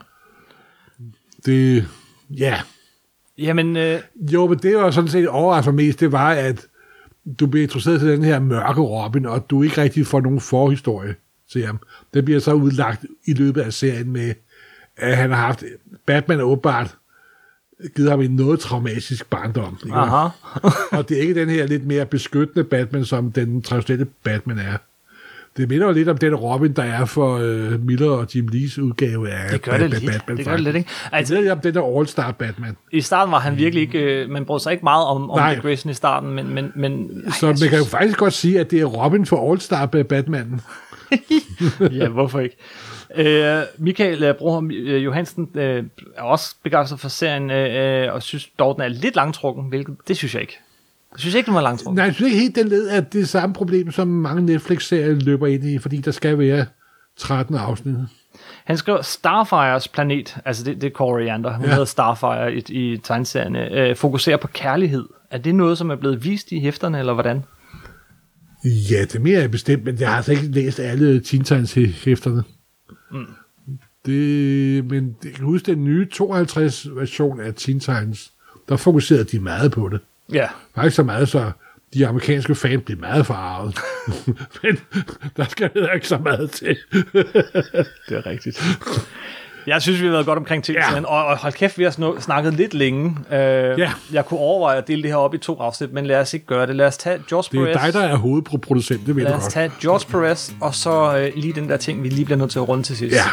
[1.45, 1.87] Det,
[2.29, 2.61] ja.
[3.37, 6.67] jamen, øh, Jo, men det var sådan set overraskende mest, det var, at
[7.39, 11.15] du bliver introduceret til den her mørke Robin, og du ikke rigtig får nogen forhistorie
[11.51, 11.79] til ham.
[12.13, 14.33] Det bliver så udlagt i løbet af serien med,
[14.97, 15.63] at han har haft,
[16.05, 16.95] Batman er åbenbart
[17.95, 19.77] givet ham en noget traumatisk barndom.
[19.85, 19.95] Ikke?
[19.95, 20.27] aha.
[20.97, 24.77] og det er ikke den her lidt mere beskyttende Batman, som den traditionelle Batman er.
[25.59, 28.77] Det minder jo lidt om den Robin, der er for uh, Miller og Jim Lees
[28.77, 30.13] udgave af Det gør det Batman, lidt.
[30.13, 30.89] Batman, Det gør det lidt, ikke?
[31.11, 32.77] Altså, det er lidt om den der All-Star Batman.
[32.91, 35.49] I starten var han virkelig ikke, øh, man brød sig ikke meget om, om.
[35.49, 38.59] Dick Grayson i starten, men, men, men ej, Så man kan jo faktisk godt sige,
[38.59, 40.61] at det er Robin for All-Star Batman.
[41.99, 42.57] ja, hvorfor ikke?
[43.15, 45.83] Øh, Michael øh, Broholm øh, Johansen øh,
[46.17, 49.95] er også begejstret for serien, øh, øh, og synes dog, den er lidt langtrukken, hvilket
[50.07, 50.59] det synes jeg ikke.
[51.11, 51.95] Jeg synes ikke, den var langtrukken.
[51.95, 55.47] Nej, jeg synes ikke helt, den led af det samme problem, som mange Netflix-serier løber
[55.47, 56.65] ind i, fordi der skal være
[57.17, 57.95] 13 afsnit.
[58.65, 61.71] Han skriver, Starfires planet, altså det, det er Coriander, hun ja.
[61.71, 65.05] Hedder Starfire i, i tegneserierne, øh, fokuserer på kærlighed.
[65.31, 67.43] Er det noget, som er blevet vist i hæfterne, eller hvordan?
[68.65, 72.43] Ja, det er mere bestemt, men jeg har altså ikke læst alle Teen Titans-hæfterne.
[73.11, 73.25] Mm.
[74.05, 78.31] Det, men jeg kan huske den nye 52-version af Teen Titans,
[78.69, 79.99] der fokuserede de meget på det.
[80.33, 81.51] Ja, Faktisk så meget, så
[81.93, 83.79] de amerikanske fans blev meget farvet.
[84.63, 84.77] men
[85.37, 86.77] der skal heller ikke så meget til.
[88.09, 88.63] det er rigtigt.
[89.67, 91.01] Jeg synes, vi har været godt omkring ting, Ja.
[91.01, 93.17] og, og hold kæft, vi har snakket lidt længe.
[93.31, 93.91] Øh, Ja.
[94.13, 96.45] Jeg kunne overveje at dele det her op i to afsnit, men lad os ikke
[96.45, 96.75] gøre det.
[96.75, 97.93] Lad os tage George Det er Perez.
[97.93, 99.53] dig, der er hovedproducent, det ved Lad du os godt.
[99.53, 102.59] tage George Perez, og så øh, lige den der ting, vi lige bliver nødt til
[102.59, 103.15] at runde til sidst.
[103.15, 103.23] Ja,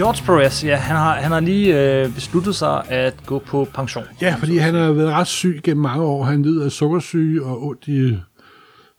[0.00, 4.04] George Perez, ja, han har, han har lige øh, besluttet sig at gå på pension.
[4.20, 6.24] ja, fordi han har været ret syg gennem mange år.
[6.24, 8.18] Han lider af sukkersyge og ondt i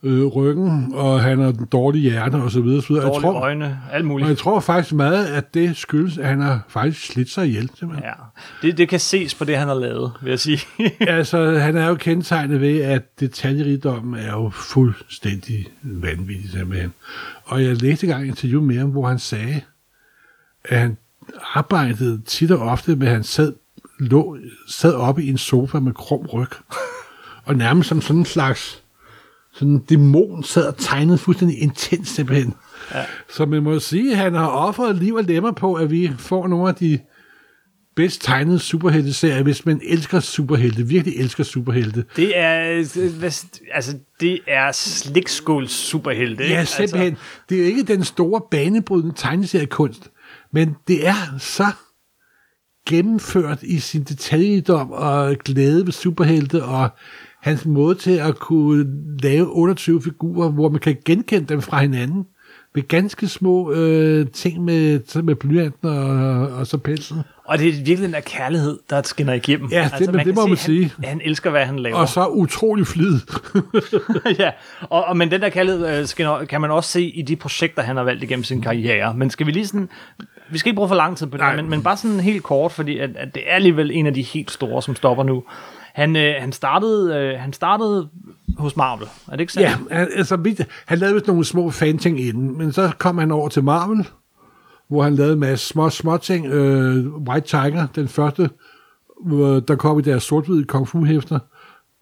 [0.04, 2.82] øh, ryggen, og han har en dårlig hjerne, og så videre.
[2.82, 3.04] Så videre.
[3.04, 4.30] Jeg Dårlige tror, øjne, alt og muligt.
[4.30, 8.10] jeg tror faktisk meget, at det skyldes, at han har faktisk slidt sig ihjel, simpelthen.
[8.10, 10.60] Ja, det, det kan ses på det, han har lavet, vil jeg sige.
[11.00, 16.94] Altså, han er jo kendetegnet ved, at detaljerigdommen er jo fuldstændig vanvittig, simpelthen.
[17.46, 19.62] Og jeg læste engang et interview med ham, hvor han sagde,
[20.66, 20.98] at han
[21.54, 23.54] arbejdede tit og ofte med, at han sad,
[24.00, 24.38] lå,
[24.68, 26.50] sad oppe i en sofa med krum ryg.
[27.46, 28.84] Og nærmest som sådan en slags
[29.54, 32.54] sådan en dæmon sad og tegnede fuldstændig intens simpelthen.
[32.94, 33.06] Ja.
[33.30, 36.48] Så man må sige, at han har offret liv og lemmer på, at vi får
[36.48, 37.00] nogle af de
[37.96, 42.06] bedst tegnede superhelte-serier, hvis man elsker superhelte, virkelig elsker superhelte.
[42.16, 42.50] Det er,
[43.74, 46.44] altså, det er slikskåls superhelte.
[46.44, 47.08] Ja, simpelthen.
[47.08, 47.24] Altså.
[47.50, 50.12] Det er jo ikke den store banebrydende tegneseriekunst,
[50.54, 51.66] men det er så
[52.88, 56.90] gennemført i sin detaljedom og glæde ved superhelte og
[57.42, 58.86] hans måde til at kunne
[59.24, 62.26] lave 28 figurer, hvor man kan genkende dem fra hinanden
[62.76, 67.18] med ganske små øh, ting med, med blyanten og, og så pelsen.
[67.46, 69.70] Og det er virkelig den der kærlighed, der skinner igennem.
[69.72, 70.92] Ja, det- men man det må man sige.
[70.96, 71.98] Han, han elsker, hvad han laver.
[71.98, 73.20] Og så utrolig flid.
[74.40, 74.52] ja,
[74.90, 77.82] og, og, men den der kærlighed øh, skinner, kan man også se i de projekter,
[77.82, 79.14] han har valgt igennem sin karriere.
[79.14, 79.90] Men skal vi lige sådan...
[80.52, 81.56] Vi skal ikke bruge for lang tid på det, Nej.
[81.56, 84.22] men, men bare sådan helt kort, fordi at, at det er alligevel en af de
[84.22, 85.44] helt store, som stopper nu.
[85.94, 88.10] Han, øh, han, startede, øh, han startede
[88.58, 89.70] hos Marvel, er det ikke sandt?
[89.70, 93.50] Ja, han, altså, han lavede vist nogle små fanting inden, men så kom han over
[93.50, 94.08] til Marvel,
[94.88, 96.46] hvor han lavede en masse små, små ting.
[96.46, 98.50] Øh, White Tiger, den første,
[99.68, 101.40] der kom i deres sort-hvide kung fu hæfter.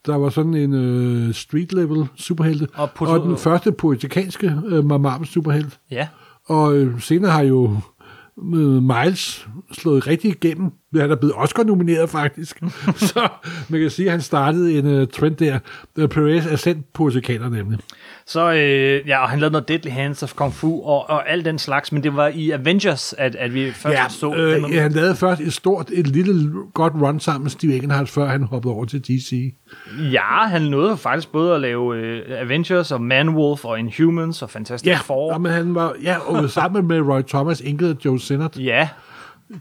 [0.06, 5.80] Der var sådan en øh, street-level superhelte, Og og, den første poetikanske øh, Marvel superhelt.
[5.92, 6.08] ja.
[6.46, 7.78] Og øh, senere har jo
[8.82, 10.72] Miles slået rigtig igennem.
[10.96, 12.60] Han er blevet Oscar-nomineret faktisk.
[13.10, 13.28] så
[13.70, 15.60] man kan sige, at han startede en uh, trend der.
[16.00, 17.80] Uh, Perez er sendt poetikaner nemlig.
[18.26, 21.46] Så, øh, ja, og han lavede noget Deadly Hands of Kung Fu og, og alt
[21.46, 24.82] den slags, men det var i Avengers, at, at vi først Ja, så øh, ja,
[24.82, 28.44] han lavede først et stort, et lille godt run sammen med Steve Englehart, før han
[28.44, 29.54] hoppede over til DC.
[30.12, 34.88] Ja, han nåede faktisk både at lave øh, Avengers og Manwolf og Inhumans og Fantastic
[34.88, 35.32] Ja, Four.
[35.34, 38.58] ja men han var, ja, og sammen med Roy Thomas, Inget og Joe Sinnott.
[38.58, 38.90] Ja,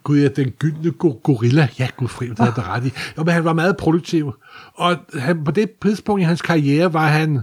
[0.03, 1.69] Gud, ja, den gyldne go- gorilla.
[1.79, 2.91] Ja, gud fri, det er der ret i.
[3.19, 4.33] Jo, men han var meget produktiv.
[4.75, 7.41] Og han, på det tidspunkt i hans karriere var han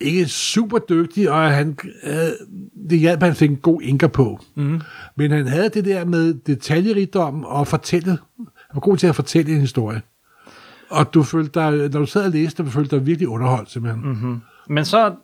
[0.00, 2.14] ikke super dygtig, og han, øh,
[2.90, 4.40] det hjalp, at han fik en god inker på.
[4.54, 4.80] Mm.
[5.16, 8.10] Men han havde det der med detaljerigdom og fortælle.
[8.38, 10.02] Han var god til at fortælle en historie.
[10.90, 14.02] Og du følte dig, når du sad og læste, du følte dig virkelig underholdt, simpelthen.
[14.08, 14.40] Mm-hmm.
[14.68, 15.14] men så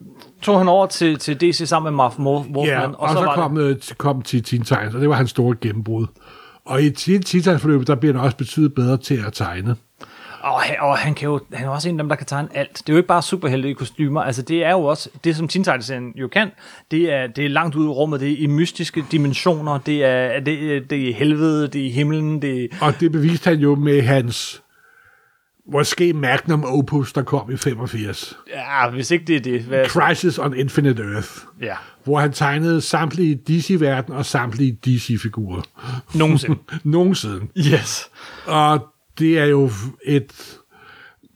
[0.42, 3.20] tog han over til, til DC sammen med Marv Wolfman, Ja, og, og så, så
[3.24, 6.06] var kom, det, øh, kom til Teen Titans, og det var hans store gennembrud.
[6.68, 9.76] Og i Teen Titans forløb, der bliver han også betydet bedre til at tegne.
[10.40, 12.48] og, han, og han, kan jo, han er også en af dem, der kan tegne
[12.54, 12.72] alt.
[12.72, 15.48] Det er jo ikke bare superhelte i kostymer, altså det er jo også, det som
[15.48, 16.50] Teen Titans jo kan,
[16.90, 20.40] det er, det er langt ude i rummet, det er i mystiske dimensioner, det er,
[20.40, 23.58] det, det er i helvede, det er i himlen, det er, Og det beviste han
[23.58, 24.62] jo med hans
[25.72, 28.36] måske magnum opus, der kom i 85.
[28.50, 31.30] ja, hvis ikke det er det, hvad, Crisis on Infinite Earth.
[31.60, 35.62] ja, Hvor han tegnede samtlige DC-verden og samtlige DC-figurer.
[36.14, 36.58] nogensinde.
[36.84, 37.46] Nogensinde.
[37.56, 38.10] yes.
[38.46, 38.86] Og
[39.18, 39.70] det er jo
[40.04, 40.57] et...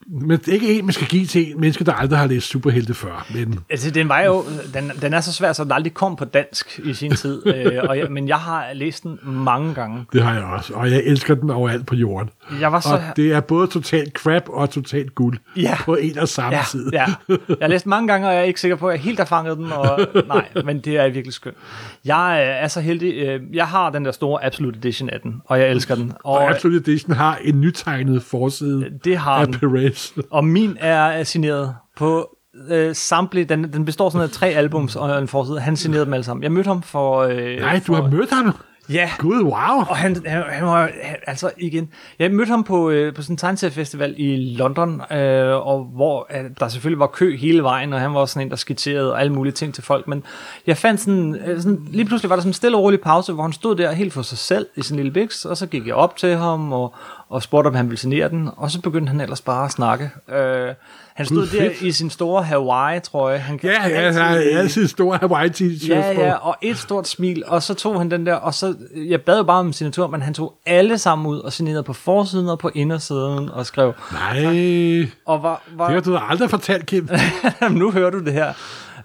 [0.07, 2.46] Men det er ikke en, man skal give til en menneske, der aldrig har læst
[2.48, 3.26] superhelte før.
[3.34, 4.44] Men Altså, den var jo,
[4.74, 7.42] den, den er så svær, så den aldrig kom på dansk i sin tid.
[7.55, 10.05] øh, og jeg, men jeg har læst den mange gange.
[10.12, 10.74] det har jeg også.
[10.74, 12.30] Og jeg elsker den overalt på jorden.
[12.61, 12.88] Jeg var så...
[12.94, 15.76] Og det er både totalt crap og totalt guld Ja.
[15.84, 16.90] på en og samme Ja, tid.
[16.92, 17.05] ja.
[17.48, 19.26] Jeg har læst mange gange, og jeg er ikke sikker på, at jeg helt har
[19.26, 19.72] fanget den.
[19.72, 21.57] Og, nej, men det er virkelig skønt.
[22.05, 23.14] Jeg øh, er så heldig.
[23.14, 26.12] øh, Jeg har den der store Absolute Edition af den, og jeg elsker den.
[26.24, 29.55] Og, Og Absolute Edition har en nytegnet forside det har af den.
[29.93, 30.12] Perez.
[30.30, 32.36] Og min er signeret på
[32.70, 33.45] øh, samtlige.
[33.45, 35.61] Den, den består sådan af tre albums og en forside.
[35.61, 36.43] Han signerede dem alle sammen.
[36.43, 37.22] Jeg mødte ham for...
[37.22, 38.53] Øh, Nej, du for, har mødt ham.
[38.89, 39.80] Ja, Gud, wow.
[39.89, 43.35] Og han, han, han var, han, altså igen, jeg mødte ham på, øh, på sådan
[43.35, 48.01] en tegneseriefestival i London, øh, og hvor øh, der selvfølgelig var kø hele vejen, og
[48.01, 50.24] han var sådan en, der skitserede alle mulige ting til folk, men
[50.66, 53.33] jeg fandt sådan, øh, sådan lige pludselig var der sådan en stille og rolig pause,
[53.33, 55.87] hvor han stod der helt for sig selv i sin lille biks, og så gik
[55.87, 56.95] jeg op til ham og,
[57.28, 60.11] og spurgte, om han ville signere den, og så begyndte han ellers bare at snakke.
[60.28, 60.74] Øh,
[61.14, 61.82] han stod Gud, der fedt.
[61.82, 63.38] i sin store Hawaii-trøje.
[63.38, 67.08] Han Ja, ja, altid- han har altid store Hawaii t-shirts Ja, ja, og et stort
[67.08, 68.74] smil, og så tog han den der, og så,
[69.08, 71.92] jeg bad jo bare om signatur, men han tog alle sammen ud og signerede på
[71.92, 76.86] forsiden og på indersiden og skrev, Nej, og var, det var har du aldrig fortalt,
[76.86, 77.08] Kim.
[77.70, 78.52] nu hører du det her.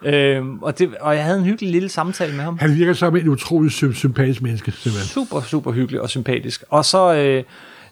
[0.05, 2.57] Øhm, og, det, og jeg havde en hyggelig lille samtale med ham.
[2.57, 5.07] Han virker som en utrolig sy- sympatisk menneske, simpelthen.
[5.09, 6.63] Super, super hyggelig og sympatisk.
[6.69, 7.43] Og så, øh,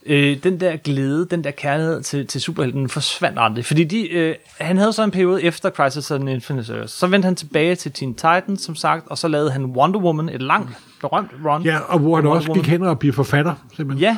[0.06, 3.66] øh, den der glæde, den der kærlighed til, til superhelten forsvandt aldrig.
[3.66, 6.94] Fordi de, øh, han havde så en periode efter Crisis on Infinite Earths.
[6.94, 10.30] Så vendte han tilbage til Teen Titans, som sagt, og så lavede han Wonder Woman,
[10.30, 10.70] et langt,
[11.02, 11.64] berømt run.
[11.64, 12.64] Ja, og hvor han Wonder også Woman.
[12.64, 14.02] gik hen og blev forfatter, simpelthen.
[14.02, 14.18] Ja,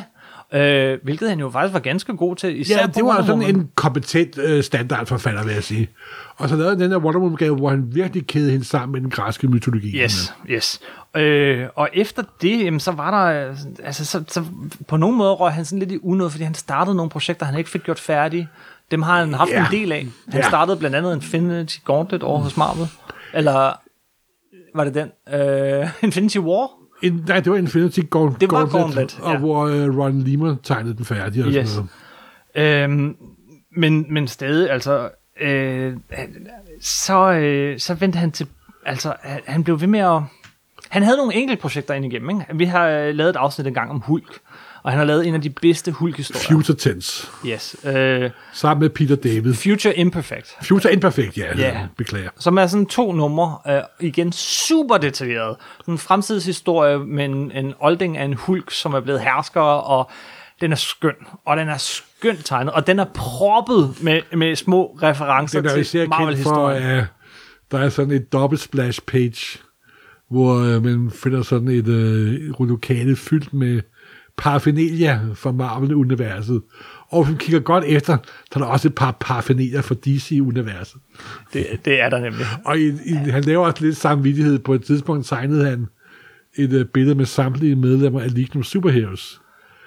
[0.52, 2.60] øh, hvilket han jo faktisk var ganske god til.
[2.60, 5.88] Især Ja, det var sådan en kompetent øh, standardforfatter, vil jeg sige.
[6.36, 9.00] Og så lavede han den der Wonder Woman-gave, hvor han virkelig kædede hende sammen med
[9.00, 9.96] den græske mytologi.
[9.96, 10.80] Yes, yes.
[11.16, 14.44] Øh, og efter det, jamen, så var der, altså, så, så
[14.88, 17.58] på nogen måde røg han sådan lidt i unød, fordi han startede nogle projekter, han
[17.58, 18.48] ikke fik gjort færdige.
[18.90, 19.66] Dem har han haft Ja.
[19.66, 20.06] en del af.
[20.28, 20.48] Han Ja.
[20.48, 22.86] startede blandt andet Infinity Gauntlet over hos Marvel.
[23.34, 23.72] Eller
[24.74, 25.34] var det den?
[25.40, 26.70] Øh, Infinity War?
[27.02, 28.40] En, nej, det var Infinity Gauntlet.
[28.40, 29.38] Det var Gauntlet, Og ja.
[29.38, 31.44] hvor øh, Ron Lima tegnede den færdig.
[31.44, 31.68] Og Yes.
[31.68, 31.88] sådan
[32.56, 32.84] noget.
[32.84, 33.16] Øhm,
[33.76, 35.96] men, men stadig, altså, øh,
[36.80, 38.46] så, øh, så vendte han til,
[38.86, 39.14] altså,
[39.46, 40.20] han- blev ved med at,
[40.88, 42.44] han havde nogle enkelte projekter ind igennem, ikke?
[42.54, 44.38] Vi har øh, lavet et afsnit engang om Hulk,
[44.82, 46.46] og han har lavet en af de bedste Hulk-historier.
[46.58, 47.26] Future Tense.
[47.46, 47.76] Yes.
[47.84, 49.54] Øh, Sammen med Peter David.
[49.54, 51.56] Future Imperfect, Future Imperfect, ja.
[51.58, 51.86] Ja.
[51.96, 52.30] Beklager.
[52.38, 55.56] som er sådan to numre, øh, igen super detaljeret.
[55.88, 60.10] En fremtidshistorie med en, en olding af en Hulk, som er blevet hersker, og
[60.60, 61.14] den er skøn,
[61.44, 65.74] og den er skønt tegnet, og den er proppet med, med små referencer Den er
[65.82, 66.82] til kendt for, Marvel-historien.
[66.82, 67.04] at
[67.70, 69.58] der er sådan et dobbelt splash page,
[70.30, 73.80] hvor øh, man finder sådan et øh, lokale fyldt med
[74.38, 76.62] paraphernalia fra Marvel-universet.
[77.08, 81.00] Og hvis man kigger godt efter, så er der også et par paraphernalia fra DC-universet.
[81.52, 82.46] Det, det er der nemlig.
[82.64, 84.58] Og i, i, han laver også lidt samvittighed.
[84.58, 85.86] På et tidspunkt tegnede han
[86.56, 89.40] et uh, billede med samtlige medlemmer af of Superheroes.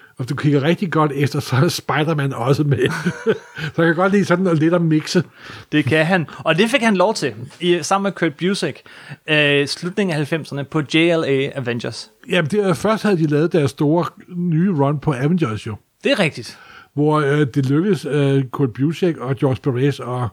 [0.09, 2.89] Og hvis du kigger rigtig godt efter, så er Spider-Man også med.
[3.75, 5.23] så jeg kan godt lide sådan lidt at mixe.
[5.71, 6.27] Det kan han.
[6.37, 8.81] Og det fik han lov til, i, sammen med Kurt Busiek,
[9.27, 12.10] øh, slutningen af 90'erne på JLA Avengers.
[12.29, 14.05] Jamen, det, først havde de lavet deres store
[14.35, 15.75] nye run på Avengers jo.
[16.03, 16.59] Det er rigtigt.
[16.93, 20.29] Hvor øh, det lykkedes øh, Kurt Busiek og George Perez at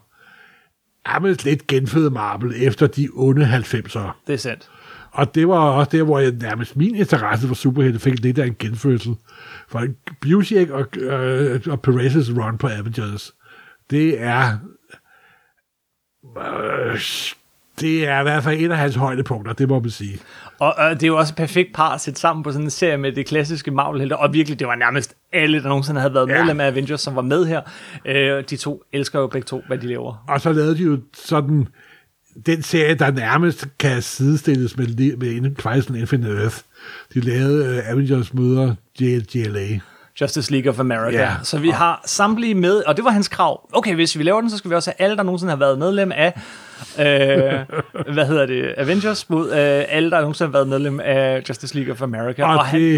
[1.08, 4.10] jamen, lidt genføde Marvel efter de onde 90'ere.
[4.26, 4.70] Det er sandt.
[5.10, 8.46] Og det var også der, hvor jeg, nærmest min interesse for superhelte fik lidt af
[8.46, 9.16] en genfødsel.
[9.68, 9.86] For
[10.20, 13.34] Busiek og, øh, og Perez's run på Avengers,
[13.90, 14.58] det er...
[16.38, 16.98] Øh,
[17.80, 20.18] det er i hvert fald et af hans højdepunkter, det må man sige.
[20.58, 22.70] Og øh, det er jo også et perfekt par at sætte sammen på sådan en
[22.70, 26.28] serie med det klassiske marvel Og virkelig, det var nærmest alle, der nogensinde havde været
[26.28, 26.38] Ja.
[26.38, 27.60] medlem af Avengers, som var med her.
[28.06, 30.24] Øh, de to elsker jo begge to, hvad de laver.
[30.28, 31.68] Og så lavede de jo sådan
[32.46, 36.56] den serie, der nærmest kan sidestilles med, med Crisis on Infinite Earth.
[37.14, 39.78] De lavede uh, Avengers møder JLA.
[40.20, 41.18] Justice League of America.
[41.22, 41.32] Ja.
[41.42, 43.68] Så vi har samtlige med, og det var hans krav.
[43.72, 45.78] Okay, hvis vi laver den, så skal vi også have alle, der nogensinde har været
[45.78, 46.40] medlem af,
[46.98, 51.74] øh, hvad hedder det, Avengers, mod øh, alle, der nogensinde har været medlem af Justice
[51.74, 52.44] League of America.
[52.44, 52.96] Og, og han, det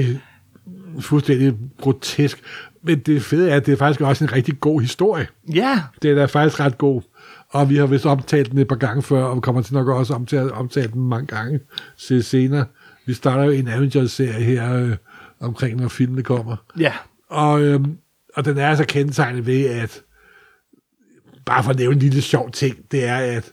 [0.96, 2.42] er fuldstændig grotesk.
[2.82, 5.26] Men det fede er, at det er faktisk også en rigtig god historie.
[5.54, 7.02] ja, Den er faktisk ret god.
[7.50, 9.88] Og vi har vist omtalt den et par gange før, og vi kommer til nok
[9.88, 11.60] også om til at omtale den mange gange
[11.96, 12.64] se senere.
[13.06, 14.96] Vi starter jo en Avengers-serie her øh,
[15.40, 16.56] omkring, når filmene kommer.
[16.78, 16.92] ja,
[17.28, 17.96] Og, øhm,
[18.36, 20.00] og den er altså kendetegnet ved, at
[21.46, 23.52] bare for at nævne en lille sjov ting, det er, at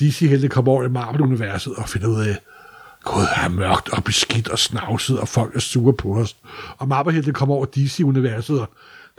[0.00, 2.36] DC-helte kommer over i Marvel-universet og finder ud af,
[3.04, 6.36] Gud, er mørkt og beskidt og snavset, og folk er sure på os.
[6.78, 8.68] Og Marvel-helte kommer over DC-universet, og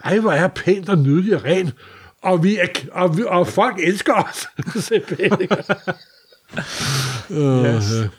[0.06, 1.74] nej, hvor er pænt og nydeligt og rent,
[2.22, 4.48] og, vi er, og, vi, og folk elsker os.
[4.84, 5.32] Simpelthen,
[7.66, 7.92] Yes.
[7.92, 8.10] øh.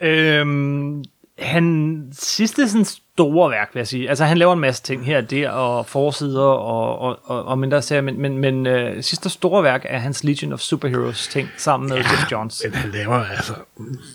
[0.00, 1.04] Øhm,
[1.38, 4.08] han sidste sådan store værk, vil jeg sige.
[4.08, 7.58] Altså, han laver en masse ting her og der, og forsider og, og, og, og
[7.58, 11.48] mindre serier, men, men, men øh, sidste store værk er hans Legion of Superheroes ting,
[11.56, 12.62] sammen med Jeff Johns.
[12.64, 13.52] Men han laver altså...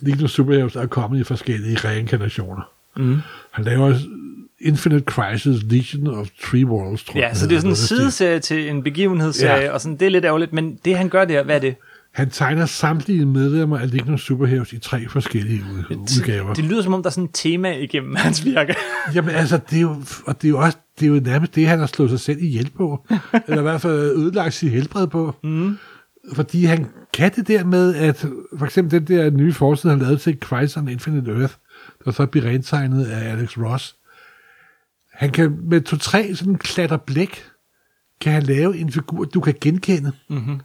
[0.02, 2.62] Legion of Superheroes er kommet i forskellige reinkarnationer.
[2.98, 3.18] Mm.
[3.52, 3.94] Han laver
[4.62, 8.40] Infinite Crisis, Legion of Three Worlds, tror Ja, jeg, så det er sådan en sideserie
[8.40, 9.66] til en begivenhedsserie, Ja.
[9.66, 9.72] ja.
[9.72, 11.76] og sådan, det er lidt ærgerligt, men det han gør der, hvad er det?
[12.20, 16.54] Han tegner samtlige medlemmer af of Superheroes i tre forskellige ud- udgaver.
[16.54, 18.76] Det lyder som om, der er sådan et tema igennem hans virke.
[19.16, 19.96] Jamen altså, det er jo,
[20.26, 22.42] og det er jo også det er jo nærmest det, han har slået sig selv
[22.42, 23.08] ihjel på.
[23.48, 25.36] eller i hvert fald ødelagt sit helbred på.
[25.44, 25.78] Mm.
[26.34, 28.26] Fordi han kan det der med, at
[28.58, 31.54] for eksempel den der nye forside, han lavede til Crisis on Infinite Earth,
[32.06, 33.96] der så bliver rentegnet af Alex Ross.
[35.14, 37.44] Han kan med to-tre sådan klatter blæk,
[38.22, 40.12] kan han lave en figur, du kan genkende.
[40.30, 40.60] Mm-hmm.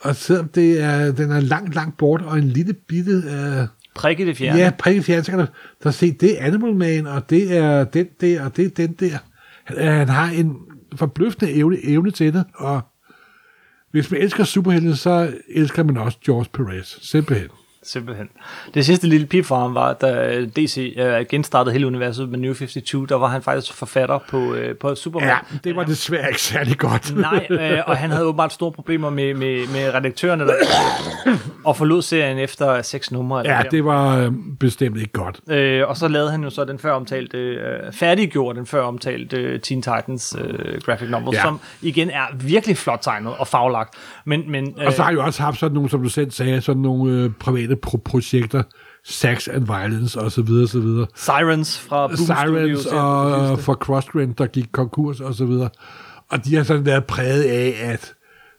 [0.00, 3.12] Og selvom det er, den er langt, langt bort, og en lille bitte...
[3.12, 4.58] Øh, Prik i det fjerne.
[4.58, 5.46] Ja, prik i fjern, så kan du,
[5.82, 8.92] der se, det er Animal Man, og det er den der, og det er den
[8.92, 9.18] der.
[9.64, 10.56] Han, øh, han har en
[10.96, 12.80] forbløffende evne, evne til det, og
[13.90, 17.48] hvis man elsker superhelte, så elsker man også George Perez, simpelthen.
[17.82, 18.28] Simpelthen.
[18.74, 22.54] Det sidste lille pip for ham var, da DC øh, genstartede hele universet med New
[22.54, 25.28] 52, der var han faktisk forfatter på, øh, på Superman.
[25.28, 27.16] Ja, det var desværre ikke særlig godt.
[27.30, 30.54] Nej, øh, og han havde åbenbart store problemer med, med, med redaktørerne, der,
[31.64, 33.42] og forlod serien efter seks numre.
[33.44, 35.40] Ja, det var øh, bestemt ikke godt.
[35.50, 39.36] Øh, og så lavede han jo så den før omtalte, øh, færdiggjorde den før omtalte
[39.36, 41.38] øh, Teen Titans øh, graphic novel, Ja.
[41.38, 41.42] ja.
[41.42, 43.94] som igen er virkelig flot tegnet og faglagt.
[44.24, 46.30] Men, men, øh, Og så har jeg jo også haft sådan nogle, som du selv
[46.30, 48.62] sagde, sådan nogle øh, private pro- projekter,
[49.04, 51.06] Sex and Violence og så videre, så videre.
[51.14, 52.86] Sirens fra Boom Sirens Studios.
[52.86, 55.68] ja, og for Crossgrend, der gik konkurs og så videre.
[56.30, 58.14] Og de har sådan været præget af, at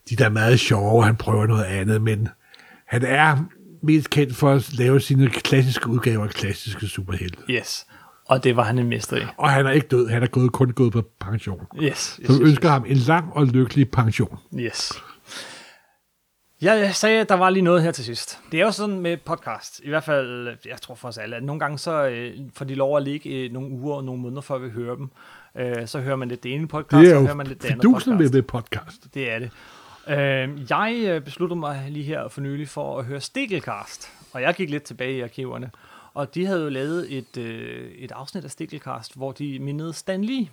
[0.10, 2.28] de der er meget sjove, han prøver noget andet, men
[2.88, 3.38] han er
[3.84, 7.38] mest kendt for at lave sine klassiske udgaver af klassiske superhelte.
[7.50, 7.86] Yes,
[8.30, 9.22] og det var han en mester i.
[9.38, 11.60] Og han er ikke død, han er gået, kun gået på pension.
[11.82, 14.38] Yes, yes, Så yes, vi ønsker ham en lang og lykkelig pension.
[14.60, 14.92] yes.
[16.62, 18.40] Jeg sagde, at der var lige noget her til sidst.
[18.52, 21.44] Det er jo sådan med podcast, i hvert fald, jeg tror for os alle, at
[21.44, 24.42] nogle gange så øh, får de lov at ligge øh, nogle uger og nogle måneder,
[24.42, 25.10] før vi hører dem.
[25.58, 27.72] Øh, så hører man lidt det ene podcast, Det er så hører man lidt det
[27.72, 28.20] andet podcast.
[28.20, 29.14] ved det podcast.
[29.14, 29.52] Det er det.
[30.08, 34.54] Øh, jeg øh, besluttede mig lige her for nylig for at høre Stikkelcast, og jeg
[34.56, 35.72] gik lidt tilbage i arkiverne.
[36.14, 40.24] Og de havde jo lavet et, øh, et afsnit af Stikkelcast, hvor de mindede Stan
[40.24, 40.48] Lee.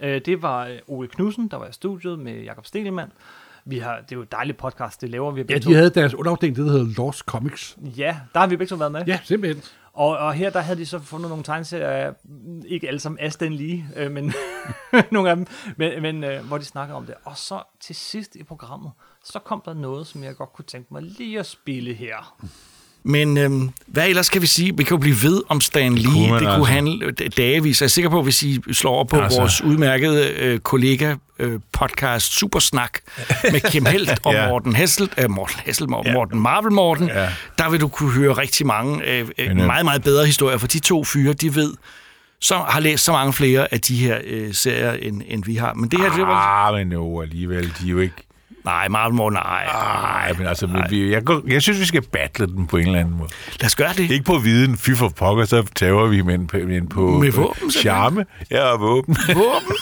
[0.00, 3.12] Øh, det var øh, Ole Knudsen, der var i studiet med Jakob Stikkelmann.
[3.68, 6.14] Vi har, det er jo et dejligt podcast, det laver vi Ja, de havde deres
[6.14, 7.74] underafdeling, det der hedder Lost Comics.
[7.74, 7.80] to.
[7.96, 9.02] Ja, der har vi begge to været med.
[9.06, 9.62] Ja, simpelthen.
[9.92, 12.12] Og, og her der havde de så fundet nogle tegneserier,
[12.66, 14.32] ikke alle sammen af Stan Lee, øh, men
[15.12, 15.46] nogle af dem,
[15.76, 17.14] men, men øh, hvor de snakkede om det.
[17.24, 18.92] Og så til sidst i programmet,
[19.24, 22.42] så kom der noget, som jeg godt kunne tænke mig lige at spille her.
[23.04, 24.76] Men øhm, hvad ellers kan vi sige?
[24.76, 26.04] Vi kan jo blive ved om Stan Lee.
[26.04, 26.64] kunne det kunne altså.
[26.64, 27.80] handle d- dagevis.
[27.80, 29.38] Jeg er sikker på, hvis I slår over på Altså.
[29.40, 32.98] vores udmærkede øh, kollega øh, podcast Supersnak
[33.52, 34.48] med Kim Helt og Ja.
[34.48, 36.14] Morten Hessel, øh, Morten Hessel, Morten, Ja.
[36.14, 37.28] Morten Marvel Morten, Ja.
[37.58, 40.66] der vil du kunne høre rigtig mange øh, øh, øh, meget, meget bedre historier, for
[40.66, 41.74] de to fyre, de ved,
[42.40, 45.74] så har læst så mange flere af de her øh, serier, end, end vi har.
[45.74, 46.66] Men det her, det var...
[46.68, 48.14] Ah, men jo alligevel, de er jo ikke...
[48.68, 49.66] Nej, Marvel nej.
[49.66, 53.00] Nej, men altså, men vi, jeg, jeg synes, vi skal battle den på en eller
[53.00, 53.28] anden måde.
[53.60, 54.10] Lad os gøre det.
[54.10, 57.40] Ikke på viden, fy for pokker, så tager vi men på, men på Med på
[57.40, 58.26] våben, charme.
[58.50, 59.16] Ja, og våben.
[59.28, 59.76] våben.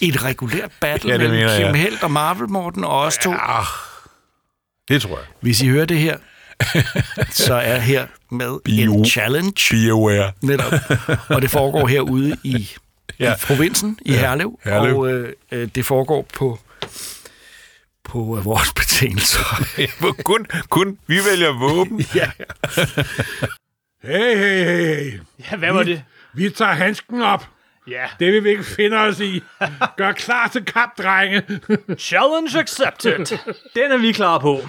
[0.08, 1.74] Et regulært battle Ja, ja, mellem mener Kim jeg.
[1.76, 3.30] Helt og Marvel Morten og os to.
[3.32, 3.64] Ah,
[4.88, 5.26] det tror jeg.
[5.40, 6.16] Hvis I hører det her,
[7.30, 8.94] så er her med Bio.
[8.94, 9.52] en challenge.
[9.70, 10.32] BioWare.
[10.42, 10.72] Netop.
[11.28, 12.70] Og det foregår herude i,
[13.20, 13.24] ja.
[13.26, 13.32] Ja.
[13.34, 14.58] i provinsen, i Herlev.
[14.64, 14.96] Herlev.
[14.98, 16.58] Og øh, øh, det foregår på,
[18.10, 19.62] på øh, vores betingelser.
[20.30, 22.00] kun, kun, vi vælger våben.
[22.20, 22.30] ja.
[24.02, 25.20] Hey, hey, hey, hey.
[25.50, 26.02] Ja, hvad var det?
[26.34, 27.46] Vi tager handsken op.
[27.88, 29.42] Ja, Det vil vi ikke finde os i.
[29.96, 31.42] Gør klar til kamp, drenge.
[32.08, 33.38] challenge accepted.
[33.74, 34.60] Den er vi klar på.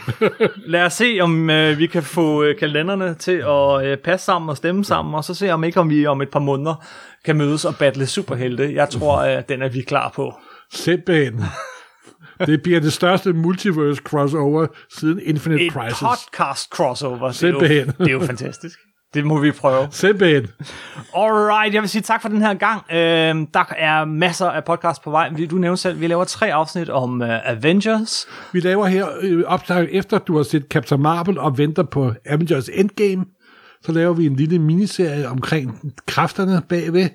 [0.55, 4.49] Lad os se, om øh, vi kan få øh, kalenderne til at øh, passe sammen
[4.49, 6.85] og stemme sammen, og så se om ikke, om vi om et par måneder
[7.25, 8.73] kan mødes og battle superhelte.
[8.73, 10.33] Jeg tror, at den er vi klar på.
[10.73, 11.43] Simpelthen.
[12.45, 15.99] Det bliver det største multiverse crossover siden Infinite Et Crisis.
[15.99, 17.17] podcast crossover.
[17.31, 17.87] Det er, jo, Simpelthen.
[17.97, 18.79] det er jo fantastisk.
[19.13, 19.87] Det må vi prøve.
[19.91, 20.47] Simpelthen.
[21.15, 22.81] Alright, jeg vil sige tak for den her gang.
[22.91, 25.29] Øh, der er masser af podcasts på vej.
[25.51, 28.27] Du nævnte selv, vi laver tre afsnit om uh, Avengers.
[28.53, 33.25] Vi laver her øh, efter, du har set Captain Marvel og venter på Avengers Endgame.
[33.83, 37.09] Så laver vi en lille miniserie omkring kræfterne bagved.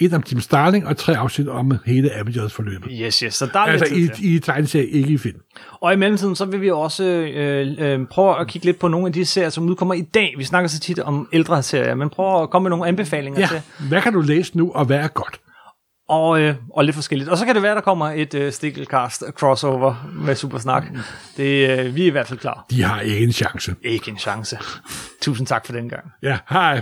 [0.00, 2.92] Et om Tim Starling og tre afsnit om hele Avengers forløbet.
[3.00, 4.34] Yes, yes, så der er Altså lidt tid i, til.
[4.34, 5.38] i tegneserie, ikke i film.
[5.80, 9.06] Og i mellemtiden, så vil vi også øh, øh, prøve at kigge lidt på nogle
[9.06, 10.34] af de serier, som udkommer i dag.
[10.38, 13.46] Vi snakker så tit om ældre serier, men prøv at komme med nogle anbefalinger Ja,
[13.46, 13.62] til.
[13.88, 15.40] hvad kan du læse nu, og hvad er godt?
[16.08, 17.30] Og, øh, og lidt forskelligt.
[17.30, 20.84] Og så kan det være, der kommer et øh, Stikkelcast crossover med Supersnak.
[21.36, 22.66] Det, øh, vi er i hvert fald klar.
[22.70, 23.74] De har ikke en chance.
[23.82, 24.58] Ikke en chance.
[25.22, 26.04] Tusind tak for den gang.
[26.22, 26.80] Ja, hej.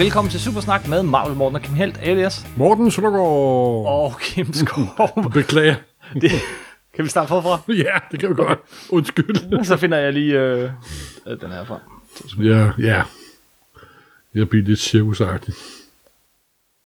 [0.00, 3.86] Velkommen til Supersnak med Marvel Morten og Kim Helt, alias Morten Søndergaard.
[3.86, 4.86] og Kim Skov.
[5.34, 5.74] Beklager.
[6.14, 6.30] det,
[6.94, 7.60] kan vi starte forfra?
[7.84, 8.58] Ja, det kan vi godt.
[8.90, 9.64] Undskyld.
[9.64, 10.70] Så finder jeg lige øh,
[11.40, 11.80] den her frem.
[12.44, 13.02] Ja, ja.
[14.34, 15.54] Jeg bliver lidt cirkusagtig.